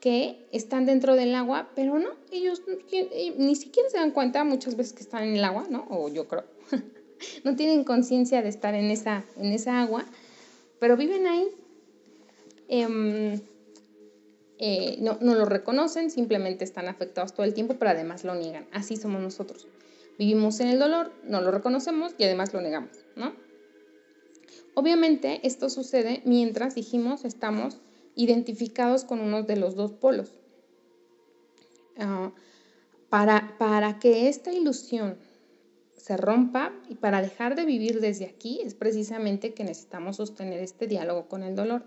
que 0.00 0.46
están 0.52 0.86
dentro 0.86 1.14
del 1.14 1.34
agua, 1.34 1.70
pero 1.74 1.98
no, 1.98 2.10
ellos 2.30 2.62
eh, 2.92 3.34
ni 3.38 3.56
siquiera 3.56 3.88
se 3.90 3.98
dan 3.98 4.10
cuenta 4.10 4.44
muchas 4.44 4.76
veces 4.76 4.92
que 4.92 5.02
están 5.02 5.24
en 5.24 5.36
el 5.36 5.44
agua, 5.44 5.66
¿no? 5.70 5.86
O 5.90 6.08
yo 6.08 6.28
creo, 6.28 6.44
no 7.44 7.56
tienen 7.56 7.84
conciencia 7.84 8.42
de 8.42 8.48
estar 8.48 8.74
en 8.74 8.90
esa, 8.90 9.24
en 9.36 9.52
esa 9.52 9.80
agua, 9.80 10.04
pero 10.78 10.96
viven 10.96 11.26
ahí. 11.26 11.48
Em, 12.68 13.40
eh, 14.58 14.96
no, 15.00 15.18
no 15.20 15.34
lo 15.34 15.44
reconocen, 15.44 16.10
simplemente 16.10 16.64
están 16.64 16.88
afectados 16.88 17.34
todo 17.34 17.44
el 17.44 17.54
tiempo, 17.54 17.76
pero 17.78 17.90
además 17.90 18.24
lo 18.24 18.34
niegan. 18.34 18.66
Así 18.72 18.96
somos 18.96 19.20
nosotros. 19.20 19.66
Vivimos 20.18 20.60
en 20.60 20.68
el 20.68 20.78
dolor, 20.78 21.12
no 21.24 21.42
lo 21.42 21.50
reconocemos 21.50 22.14
y 22.16 22.24
además 22.24 22.54
lo 22.54 22.62
negamos, 22.62 23.04
¿no? 23.16 23.34
Obviamente 24.74 25.40
esto 25.42 25.68
sucede 25.68 26.22
mientras, 26.24 26.74
dijimos, 26.74 27.24
estamos 27.24 27.78
identificados 28.16 29.04
con 29.04 29.20
uno 29.20 29.44
de 29.44 29.56
los 29.56 29.76
dos 29.76 29.92
polos. 29.92 30.32
Ah, 31.98 32.32
para, 33.08 33.56
para 33.58 34.00
que 34.00 34.28
esta 34.28 34.52
ilusión 34.52 35.16
se 35.96 36.16
rompa 36.16 36.72
y 36.88 36.96
para 36.96 37.22
dejar 37.22 37.54
de 37.54 37.64
vivir 37.64 38.00
desde 38.00 38.26
aquí 38.26 38.60
es 38.62 38.74
precisamente 38.74 39.54
que 39.54 39.64
necesitamos 39.64 40.16
sostener 40.16 40.60
este 40.60 40.86
diálogo 40.86 41.28
con 41.28 41.42
el 41.42 41.54
dolor. 41.54 41.84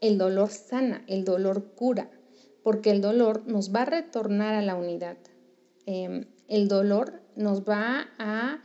El 0.00 0.18
dolor 0.18 0.50
sana, 0.50 1.04
el 1.06 1.24
dolor 1.24 1.74
cura, 1.74 2.10
porque 2.62 2.90
el 2.90 3.00
dolor 3.00 3.46
nos 3.46 3.74
va 3.74 3.82
a 3.82 3.86
retornar 3.86 4.54
a 4.54 4.62
la 4.62 4.74
unidad. 4.74 5.16
Em, 5.86 6.26
el 6.48 6.68
dolor 6.68 7.22
nos 7.36 7.62
va 7.62 8.08
a 8.18 8.62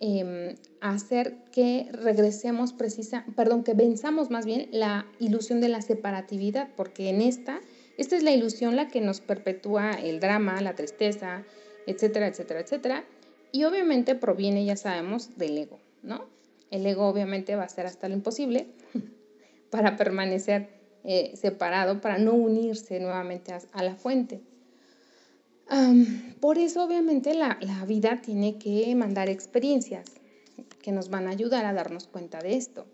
em, 0.00 0.56
hacer 0.80 1.36
que 1.52 1.88
regresemos 1.92 2.72
precisa, 2.72 3.24
perdón, 3.36 3.64
que 3.64 3.74
venzamos 3.74 4.30
más 4.30 4.46
bien 4.46 4.68
la 4.72 5.06
ilusión 5.18 5.60
de 5.60 5.68
la 5.68 5.82
separatividad, 5.82 6.68
porque 6.76 7.10
en 7.10 7.20
esta, 7.20 7.60
esta 7.96 8.16
es 8.16 8.22
la 8.22 8.30
ilusión 8.30 8.76
la 8.76 8.88
que 8.88 9.00
nos 9.00 9.20
perpetúa 9.20 9.92
el 9.92 10.20
drama, 10.20 10.60
la 10.60 10.74
tristeza, 10.74 11.44
etcétera, 11.86 12.28
etcétera, 12.28 12.60
etcétera. 12.60 13.04
Y 13.50 13.64
obviamente 13.64 14.14
proviene, 14.14 14.64
ya 14.64 14.76
sabemos, 14.76 15.36
del 15.36 15.58
ego, 15.58 15.78
¿no? 16.02 16.26
El 16.70 16.86
ego 16.86 17.08
obviamente 17.08 17.56
va 17.56 17.64
a 17.64 17.68
ser 17.68 17.86
hasta 17.86 18.08
lo 18.08 18.14
imposible 18.14 18.68
para 19.70 19.96
permanecer 19.96 20.68
eh, 21.04 21.32
separado, 21.34 22.00
para 22.00 22.18
no 22.18 22.34
unirse 22.34 23.00
nuevamente 23.00 23.52
a 23.72 23.82
la 23.82 23.94
fuente 23.96 24.42
por 26.40 26.58
eso 26.58 26.84
obviamente 26.84 27.34
la, 27.34 27.58
vida 27.86 28.20
tiene 28.22 28.58
que 28.58 28.94
mandar 28.94 29.28
experiencias 29.28 30.06
que 30.82 30.92
nos 30.92 31.10
van 31.10 31.26
a 31.26 31.30
ayudar 31.30 31.64
a 31.66 31.72
darnos 31.72 32.06
cuenta 32.06 32.40
de 32.40 32.56
esto. 32.56 32.86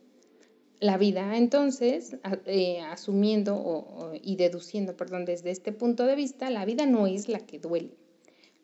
la 0.81 0.99
vida, 0.99 1.37
entonces, 1.37 2.17
eh, 2.47 2.81
asumiendo 2.81 4.13
y 4.23 4.37
deduciendo, 4.37 4.97
perdón, 4.97 5.25
desde 5.25 5.51
este 5.51 5.73
punto 5.73 6.05
de 6.05 6.17
vista, 6.17 6.51
la 6.51 6.65
vida 6.65 6.85
no 6.85 7.07
es 7.07 7.29
la 7.29 7.39
que 7.39 7.59
duele. 7.59 7.97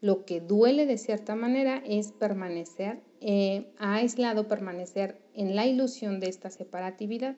Lo 0.01 0.25
que 0.25 0.41
duele 0.41 0.87
de 0.87 0.99
cierta 0.99 1.35
manera 1.37 1.83
es 1.87 2.13
permanecer 2.13 3.01
eh, 3.21 3.67
aislado, 3.79 4.49
permanecer 4.49 5.19
en 5.35 5.55
la 5.55 5.67
ilusión 5.67 6.21
de 6.21 6.29
esta 6.29 6.51
separatividad. 6.51 7.37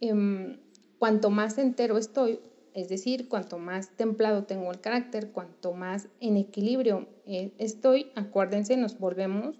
Em, 0.00 0.58
cuanto 0.98 1.30
más 1.30 1.56
entero 1.56 1.96
estoy, 1.96 2.38
es 2.74 2.88
decir, 2.88 3.28
cuanto 3.28 3.58
más 3.58 3.90
templado 3.96 4.44
tengo 4.44 4.70
el 4.70 4.80
carácter, 4.80 5.30
cuanto 5.30 5.72
más 5.72 6.08
en 6.20 6.36
equilibrio 6.36 7.06
eh, 7.26 7.52
estoy, 7.58 8.06
acuérdense, 8.14 8.76
nos 8.76 8.98
volvemos 8.98 9.56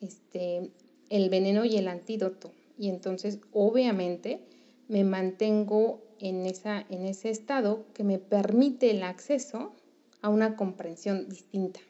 este, 0.00 0.70
el 1.10 1.30
veneno 1.30 1.64
y 1.64 1.76
el 1.76 1.88
antídoto. 1.88 2.52
Y 2.78 2.88
entonces, 2.88 3.40
obviamente, 3.52 4.40
me 4.88 5.04
mantengo 5.04 6.02
en, 6.20 6.46
esa, 6.46 6.84
en 6.88 7.06
ese 7.06 7.30
estado 7.30 7.84
que 7.94 8.04
me 8.04 8.18
permite 8.18 8.90
el 8.90 9.02
acceso 9.02 9.72
a 10.22 10.28
una 10.28 10.56
comprensión 10.56 11.28
distinta. 11.28 11.80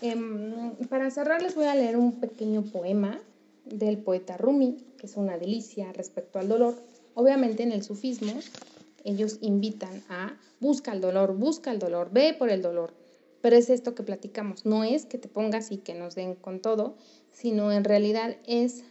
Em, 0.00 0.74
para 0.88 1.10
cerrar 1.10 1.42
les 1.42 1.54
voy 1.54 1.66
a 1.66 1.74
leer 1.74 1.96
un 1.96 2.20
pequeño 2.20 2.62
poema 2.62 3.20
del 3.64 3.98
poeta 3.98 4.36
Rumi, 4.36 4.76
que 4.98 5.06
es 5.06 5.16
una 5.16 5.38
delicia 5.38 5.92
respecto 5.92 6.38
al 6.38 6.48
dolor. 6.48 6.74
Obviamente 7.16 7.62
en 7.62 7.72
el 7.72 7.82
sufismo 7.82 8.34
ellos 9.02 9.38
invitan 9.40 10.02
a 10.10 10.38
busca 10.60 10.92
el 10.92 11.00
dolor, 11.00 11.34
busca 11.34 11.72
el 11.72 11.78
dolor, 11.78 12.10
ve 12.12 12.36
por 12.38 12.50
el 12.50 12.60
dolor. 12.60 12.92
Pero 13.40 13.56
es 13.56 13.70
esto 13.70 13.94
que 13.94 14.02
platicamos, 14.02 14.66
no 14.66 14.84
es 14.84 15.06
que 15.06 15.16
te 15.16 15.26
pongas 15.26 15.72
y 15.72 15.78
que 15.78 15.94
nos 15.94 16.14
den 16.14 16.34
con 16.34 16.60
todo, 16.60 16.98
sino 17.32 17.72
en 17.72 17.84
realidad 17.84 18.36
es, 18.46 18.84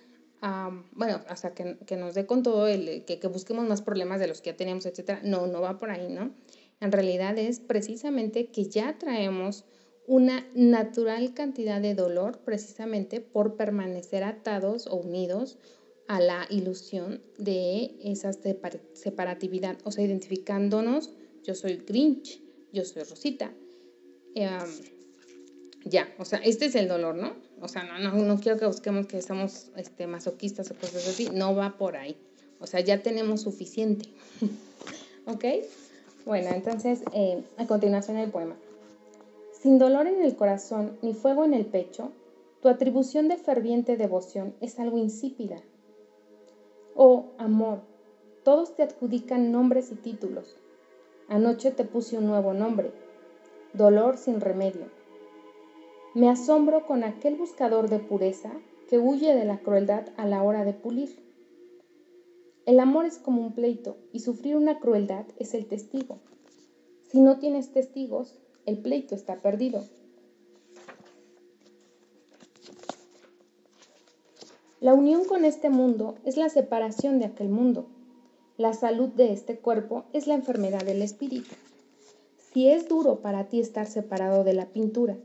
bueno, 0.94 1.22
o 1.30 1.36
sea, 1.36 1.54
que, 1.54 1.98
nos 1.98 2.16
dé 2.16 2.26
con 2.26 2.42
todo, 2.42 2.68
el, 2.68 3.06
que, 3.06 3.20
que 3.20 3.28
busquemos 3.28 3.68
más 3.68 3.84
problemas 3.84 4.20
de 4.20 4.28
los 4.28 4.42
que 4.42 4.52
ya 4.52 4.58
tenemos, 4.58 4.88
etc. 4.88 5.22
No, 5.24 5.46
no 5.46 5.62
va 5.62 5.78
por 5.78 5.92
ahí, 5.92 6.08
¿no? 6.10 6.32
En 6.80 6.92
realidad 6.92 7.38
es 7.38 7.60
precisamente 7.60 8.48
que 8.48 8.66
ya 8.66 8.98
traemos 8.98 9.66
una 10.08 10.48
natural 10.56 11.36
cantidad 11.36 11.80
de 11.80 11.94
dolor 11.94 12.40
precisamente 12.40 13.22
por 13.22 13.56
permanecer 13.56 14.24
atados 14.24 14.88
o 14.88 14.96
unidos 14.96 15.60
a 16.08 16.20
la 16.20 16.46
ilusión 16.50 17.22
de 17.38 17.96
esa 18.04 18.32
separatividad, 18.34 19.78
o 19.84 19.92
sea, 19.92 20.04
identificándonos, 20.04 21.12
yo 21.44 21.56
soy 21.56 21.78
Grinch, 21.78 22.42
yo 22.72 22.86
soy 22.86 23.04
Rosita. 23.04 23.52
Em, 24.36 24.50
ya, 25.84 26.14
o 26.18 26.26
sea, 26.26 26.40
este 26.40 26.66
es 26.66 26.76
el 26.76 26.88
dolor, 26.88 27.16
¿no? 27.16 27.34
O 27.62 27.68
sea, 27.68 27.84
no, 27.84 28.00
no, 28.00 28.14
no 28.24 28.40
quiero 28.40 28.58
que 28.60 28.66
busquemos 28.66 29.08
que 29.08 29.22
somos 29.22 29.72
este, 29.78 30.08
masoquistas 30.08 30.70
o 30.72 30.76
cosas 30.76 31.08
así, 31.08 31.30
no 31.34 31.56
va 31.56 31.78
por 31.78 31.96
ahí. 31.96 32.18
O 32.60 32.68
sea, 32.68 32.80
ya 32.80 33.02
tenemos 33.02 33.42
suficiente. 33.42 34.10
¿Ok? 35.26 35.46
Bueno, 36.26 36.50
entonces, 36.54 37.02
eh, 37.14 37.44
a 37.58 37.68
continuación 37.68 38.18
el 38.18 38.32
poema. 38.32 38.56
Sin 39.62 39.78
dolor 39.78 40.08
en 40.08 40.24
el 40.24 40.36
corazón 40.36 40.98
ni 41.02 41.14
fuego 41.14 41.46
en 41.46 41.54
el 41.54 41.66
pecho, 41.66 42.12
tu 42.62 42.68
atribución 42.68 43.28
de 43.28 43.38
ferviente 43.38 43.98
devoción 43.98 44.56
es 44.60 44.80
algo 44.80 44.98
insípida. 44.98 45.62
Oh, 46.98 47.34
amor, 47.38 47.82
todos 48.46 48.74
te 48.78 48.82
adjudican 48.82 49.52
nombres 49.52 49.92
y 49.92 49.96
títulos. 49.96 50.56
Anoche 51.28 51.72
te 51.72 51.84
puse 51.84 52.18
un 52.18 52.26
nuevo 52.26 52.54
nombre, 52.54 52.94
dolor 53.74 54.16
sin 54.16 54.40
remedio. 54.40 54.86
Me 56.14 56.30
asombro 56.30 56.86
con 56.86 57.04
aquel 57.04 57.36
buscador 57.36 57.90
de 57.90 58.00
pureza 58.00 58.54
que 58.88 58.98
huye 58.98 59.36
de 59.36 59.44
la 59.44 59.58
crueldad 59.60 60.08
a 60.16 60.26
la 60.26 60.42
hora 60.42 60.64
de 60.64 60.72
pulir. 60.72 61.20
El 62.66 62.80
amor 62.80 63.06
es 63.06 63.18
como 63.18 63.42
un 63.42 63.54
pleito 63.54 63.98
y 64.14 64.22
sufrir 64.22 64.56
una 64.56 64.80
crueldad 64.80 65.26
es 65.38 65.54
el 65.54 65.66
testigo. 65.66 66.20
Si 67.10 67.20
no 67.20 67.40
tienes 67.40 67.74
testigos, 67.74 68.40
el 68.66 68.78
pleito 68.78 69.16
está 69.16 69.42
perdido. 69.42 69.84
La 74.82 74.94
unión 74.94 75.24
con 75.24 75.46
este 75.46 75.70
mundo 75.70 76.16
es 76.26 76.36
la 76.36 76.50
separación 76.50 77.18
de 77.18 77.26
aquel 77.26 77.48
mundo. 77.48 77.88
La 78.58 78.74
salud 78.74 79.08
de 79.08 79.32
este 79.32 79.58
cuerpo 79.58 80.04
es 80.12 80.28
la 80.28 80.34
enfermedad 80.34 80.84
del 80.84 81.02
espíritu. 81.02 81.56
Si 82.52 82.68
es 82.68 82.90
duro 82.90 83.22
para 83.22 83.46
ti 83.46 83.62
estar 83.62 83.88
separado 83.88 84.44
de 84.44 84.54
la 84.54 84.66
pintura, 84.66 85.16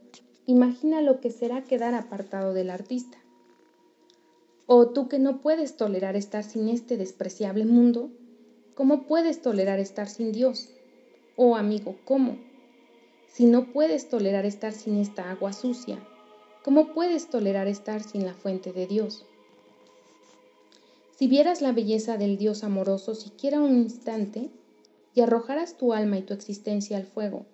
imagina 0.46 1.02
lo 1.02 1.20
que 1.20 1.30
será 1.30 1.64
quedar 1.64 1.94
apartado 1.94 2.54
del 2.54 2.70
artista. 2.70 3.18
O 4.66 4.90
tú 4.90 5.08
que 5.08 5.18
no 5.18 5.40
puedes 5.40 5.76
tolerar 5.76 6.14
estar 6.14 6.44
sin 6.44 6.68
este 6.68 6.96
despreciable 6.96 7.66
mundo, 7.66 8.10
¿cómo 8.76 9.02
puedes 9.08 9.42
tolerar 9.42 9.80
estar 9.80 10.08
sin 10.08 10.30
Dios? 10.30 10.68
Oh 11.34 11.56
amigo, 11.56 11.96
¿cómo? 12.04 12.38
Si 13.26 13.46
no 13.46 13.72
puedes 13.72 14.08
tolerar 14.08 14.46
estar 14.46 14.72
sin 14.72 14.96
esta 14.96 15.28
agua 15.28 15.52
sucia, 15.52 15.98
¿cómo 16.62 16.92
puedes 16.94 17.28
tolerar 17.28 17.66
estar 17.66 18.00
sin 18.00 18.24
la 18.24 18.34
fuente 18.34 18.72
de 18.72 18.86
Dios? 18.86 19.26
Si 21.20 21.28
vieras 21.28 21.60
la 21.60 21.72
belleza 21.72 22.16
del 22.16 22.38
Dios 22.38 22.64
amoroso 22.64 23.14
siquiera 23.14 23.60
un 23.60 23.76
instante 23.76 24.48
y 25.14 25.20
arrojaras 25.20 25.76
tu 25.76 25.92
alma 25.92 26.16
y 26.16 26.22
tu 26.22 26.32
existencia 26.32 26.96
al 26.96 27.04
fuego, 27.04 27.44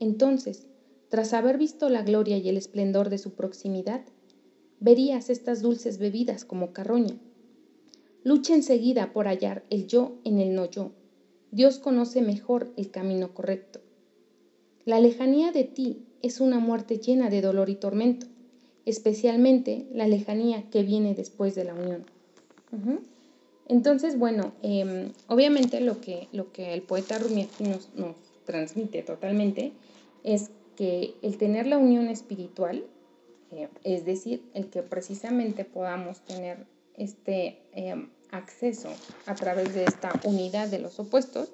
entonces, 0.00 0.66
tras 1.10 1.34
haber 1.34 1.58
visto 1.58 1.90
la 1.90 2.00
gloria 2.00 2.38
y 2.38 2.48
el 2.48 2.56
esplendor 2.56 3.10
de 3.10 3.18
su 3.18 3.34
proximidad, 3.34 4.00
verías 4.80 5.28
estas 5.28 5.60
dulces 5.60 5.98
bebidas 5.98 6.46
como 6.46 6.72
carroña. 6.72 7.18
Lucha 8.24 8.54
enseguida 8.54 9.12
por 9.12 9.26
hallar 9.26 9.62
el 9.68 9.88
yo 9.88 10.16
en 10.24 10.38
el 10.38 10.54
no 10.54 10.64
yo. 10.64 10.92
Dios 11.50 11.78
conoce 11.78 12.22
mejor 12.22 12.72
el 12.78 12.90
camino 12.90 13.34
correcto. 13.34 13.82
La 14.86 15.00
lejanía 15.00 15.52
de 15.52 15.64
ti 15.64 16.06
es 16.22 16.40
una 16.40 16.60
muerte 16.60 16.96
llena 16.96 17.28
de 17.28 17.42
dolor 17.42 17.68
y 17.68 17.74
tormento, 17.74 18.26
especialmente 18.86 19.86
la 19.92 20.08
lejanía 20.08 20.70
que 20.70 20.82
viene 20.82 21.14
después 21.14 21.54
de 21.54 21.64
la 21.64 21.74
unión. 21.74 22.15
Entonces, 23.68 24.18
bueno, 24.18 24.52
em, 24.62 25.12
obviamente 25.28 25.80
lo 25.80 26.00
que, 26.00 26.28
lo 26.32 26.52
que 26.52 26.72
el 26.74 26.82
poeta 26.82 27.18
Rumi 27.18 27.48
nos, 27.58 27.88
nos 27.94 28.16
transmite 28.44 29.02
totalmente 29.02 29.72
es 30.22 30.50
que 30.76 31.14
el 31.22 31.36
tener 31.38 31.66
la 31.66 31.78
unión 31.78 32.08
espiritual, 32.08 32.84
eh, 33.50 33.68
es 33.82 34.04
decir, 34.04 34.42
el 34.54 34.68
que 34.68 34.82
precisamente 34.82 35.64
podamos 35.64 36.20
tener 36.20 36.66
este 36.96 37.58
em, 37.72 38.08
acceso 38.30 38.88
a 39.26 39.34
través 39.34 39.74
de 39.74 39.84
esta 39.84 40.12
unidad 40.24 40.68
de 40.68 40.78
los 40.78 40.98
opuestos, 41.00 41.52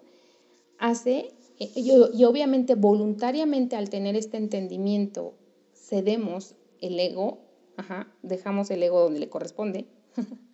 hace 0.79 1.31
eh, 1.59 1.71
y, 1.75 2.25
obviamente 2.25 2.75
voluntariamente 2.75 3.77
al 3.77 3.89
tener 3.89 4.17
este 4.17 4.37
entendimiento 4.37 5.35
cedemos 5.75 6.55
el 6.81 6.99
ego, 6.99 7.39
dejamos 8.23 8.71
el 8.71 8.83
ego 8.83 9.01
donde 9.01 9.21
le 9.21 9.29
corresponde, 9.29 9.87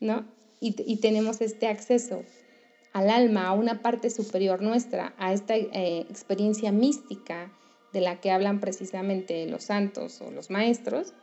¿no? 0.00 0.26
Y, 0.60 0.96
tenemos 0.96 1.40
este 1.40 1.68
acceso 1.68 2.24
al 2.92 3.10
alma, 3.10 3.46
a 3.46 3.52
una 3.52 3.80
parte 3.80 4.10
superior 4.10 4.60
nuestra, 4.60 5.14
a 5.16 5.32
esta 5.32 5.56
eh, 5.56 6.00
experiencia 6.10 6.72
mística 6.72 7.52
de 7.92 8.00
la 8.00 8.20
que 8.20 8.32
hablan 8.32 8.58
precisamente 8.58 9.46
los 9.46 9.64
santos 9.64 10.20
o 10.20 10.32
los 10.32 10.50
maestros, 10.50 11.14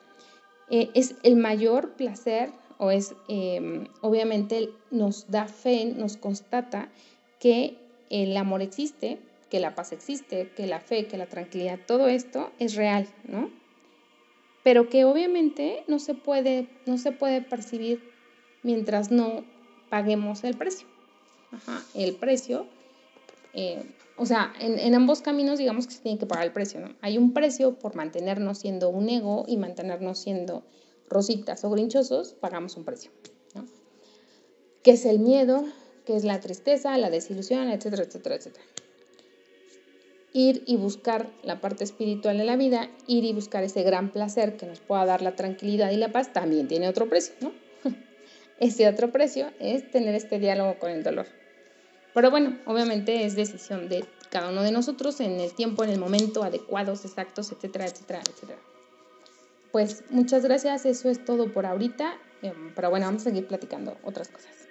eh, 0.69 0.89
es 0.93 1.15
el 1.23 1.35
mayor 1.35 1.95
placer 1.95 2.49
o 2.77 2.91
es, 2.91 3.13
em, 3.27 3.87
obviamente, 4.01 4.69
nos 4.89 5.29
da 5.29 5.47
fe, 5.47 5.85
nos 5.85 6.17
constata 6.17 6.89
que 7.39 7.77
el 8.09 8.35
amor 8.37 8.61
existe, 8.61 9.19
que 9.49 9.59
la 9.59 9.75
paz 9.75 9.91
existe, 9.91 10.49
que 10.55 10.67
la 10.67 10.79
fe, 10.79 11.07
que 11.07 11.17
la 11.17 11.27
tranquilidad, 11.27 11.79
todo 11.85 12.07
esto 12.07 12.51
es 12.59 12.75
real, 12.75 13.07
¿no? 13.25 13.51
Pero 14.63 14.89
que 14.89 15.05
obviamente 15.05 15.83
no 15.87 15.99
se 15.99 16.15
puede, 16.15 16.67
no 16.85 16.97
se 16.97 17.11
puede 17.11 17.41
percibir 17.41 18.14
mientras 18.65 19.11
no 19.11 19.45
paguemos 19.89 20.43
el 20.43 20.57
precio. 20.57 20.87
El 21.93 22.15
precio, 22.15 22.65
eh, 23.53 23.83
o 24.17 24.25
sea, 24.25 24.51
en, 24.59 24.77
en, 24.77 24.93
ambos 24.93 25.21
caminos 25.21 25.57
digamos 25.59 25.87
que 25.87 25.93
se 25.93 26.01
tiene 26.01 26.17
que 26.17 26.25
pagar 26.25 26.45
el 26.45 26.51
precio, 26.51 26.81
¿no? 26.81 26.93
Hay 26.99 27.17
un 27.17 27.31
precio 27.31 27.79
por 27.79 27.95
mantenernos 27.95 28.57
siendo 28.57 28.89
un 28.89 29.07
ego 29.07 29.45
y 29.47 29.55
mantenernos 29.55 30.19
siendo 30.19 30.65
rositas 31.07 31.63
o 31.63 31.69
grinchosos, 31.69 32.33
pagamos 32.33 32.75
un 32.75 32.83
precio, 32.83 33.11
¿no? 33.53 33.65
Que 34.83 34.91
es 34.91 35.05
el 35.05 35.19
miedo, 35.19 35.63
que 36.03 36.17
es 36.17 36.25
la 36.25 36.41
tristeza, 36.41 36.97
la 36.97 37.09
desilusión, 37.09 37.69
etcétera, 37.69 38.03
etcétera, 38.03 38.35
etcétera. 38.35 38.65
Ir 40.33 40.63
y 40.65 40.75
buscar 40.75 41.29
la 41.43 41.61
parte 41.61 41.85
espiritual 41.85 42.37
de 42.37 42.43
la 42.43 42.57
vida, 42.57 42.89
ir 43.07 43.23
y 43.23 43.31
buscar 43.31 43.63
ese 43.63 43.83
gran 43.83 44.11
placer 44.11 44.57
que 44.57 44.65
nos 44.65 44.81
pueda 44.81 45.05
dar 45.05 45.21
la 45.21 45.35
tranquilidad 45.37 45.91
y 45.91 45.97
la 45.97 46.11
paz, 46.11 46.33
también 46.33 46.67
tiene 46.67 46.89
otro 46.89 47.07
precio, 47.07 47.35
¿no? 47.39 47.64
Ese 48.59 48.87
otro 48.87 49.11
precio 49.11 49.51
es 49.59 49.89
tener 49.91 50.15
este 50.15 50.39
diálogo 50.39 50.79
con 50.79 50.91
el 50.91 51.03
dolor. 51.03 51.27
Pero 52.13 52.31
bueno, 52.31 52.57
obviamente 52.65 53.25
es 53.25 53.35
decisión 53.35 53.89
de 53.89 54.05
cada 54.29 54.49
uno 54.49 54.63
de 54.63 54.71
nosotros 54.71 55.19
en 55.19 55.39
el 55.39 55.53
tiempo, 55.53 55.83
en 55.83 55.89
el 55.89 55.99
momento 55.99 56.43
adecuados, 56.43 57.03
exactos, 57.05 57.51
etcétera, 57.51 57.85
etcétera, 57.85 58.21
etcétera. 58.21 58.59
Pues 59.71 60.03
muchas 60.09 60.43
gracias, 60.43 60.85
eso 60.85 61.09
es 61.09 61.25
todo 61.25 61.51
por 61.51 61.65
ahorita 61.65 62.17
Em, 62.45 62.73
pero 62.75 62.89
bueno, 62.89 63.07
vamos 63.07 63.23
a 63.23 63.25
seguir 63.25 63.47
platicando 63.47 63.97
otras 64.03 64.27
cosas. 64.29 64.64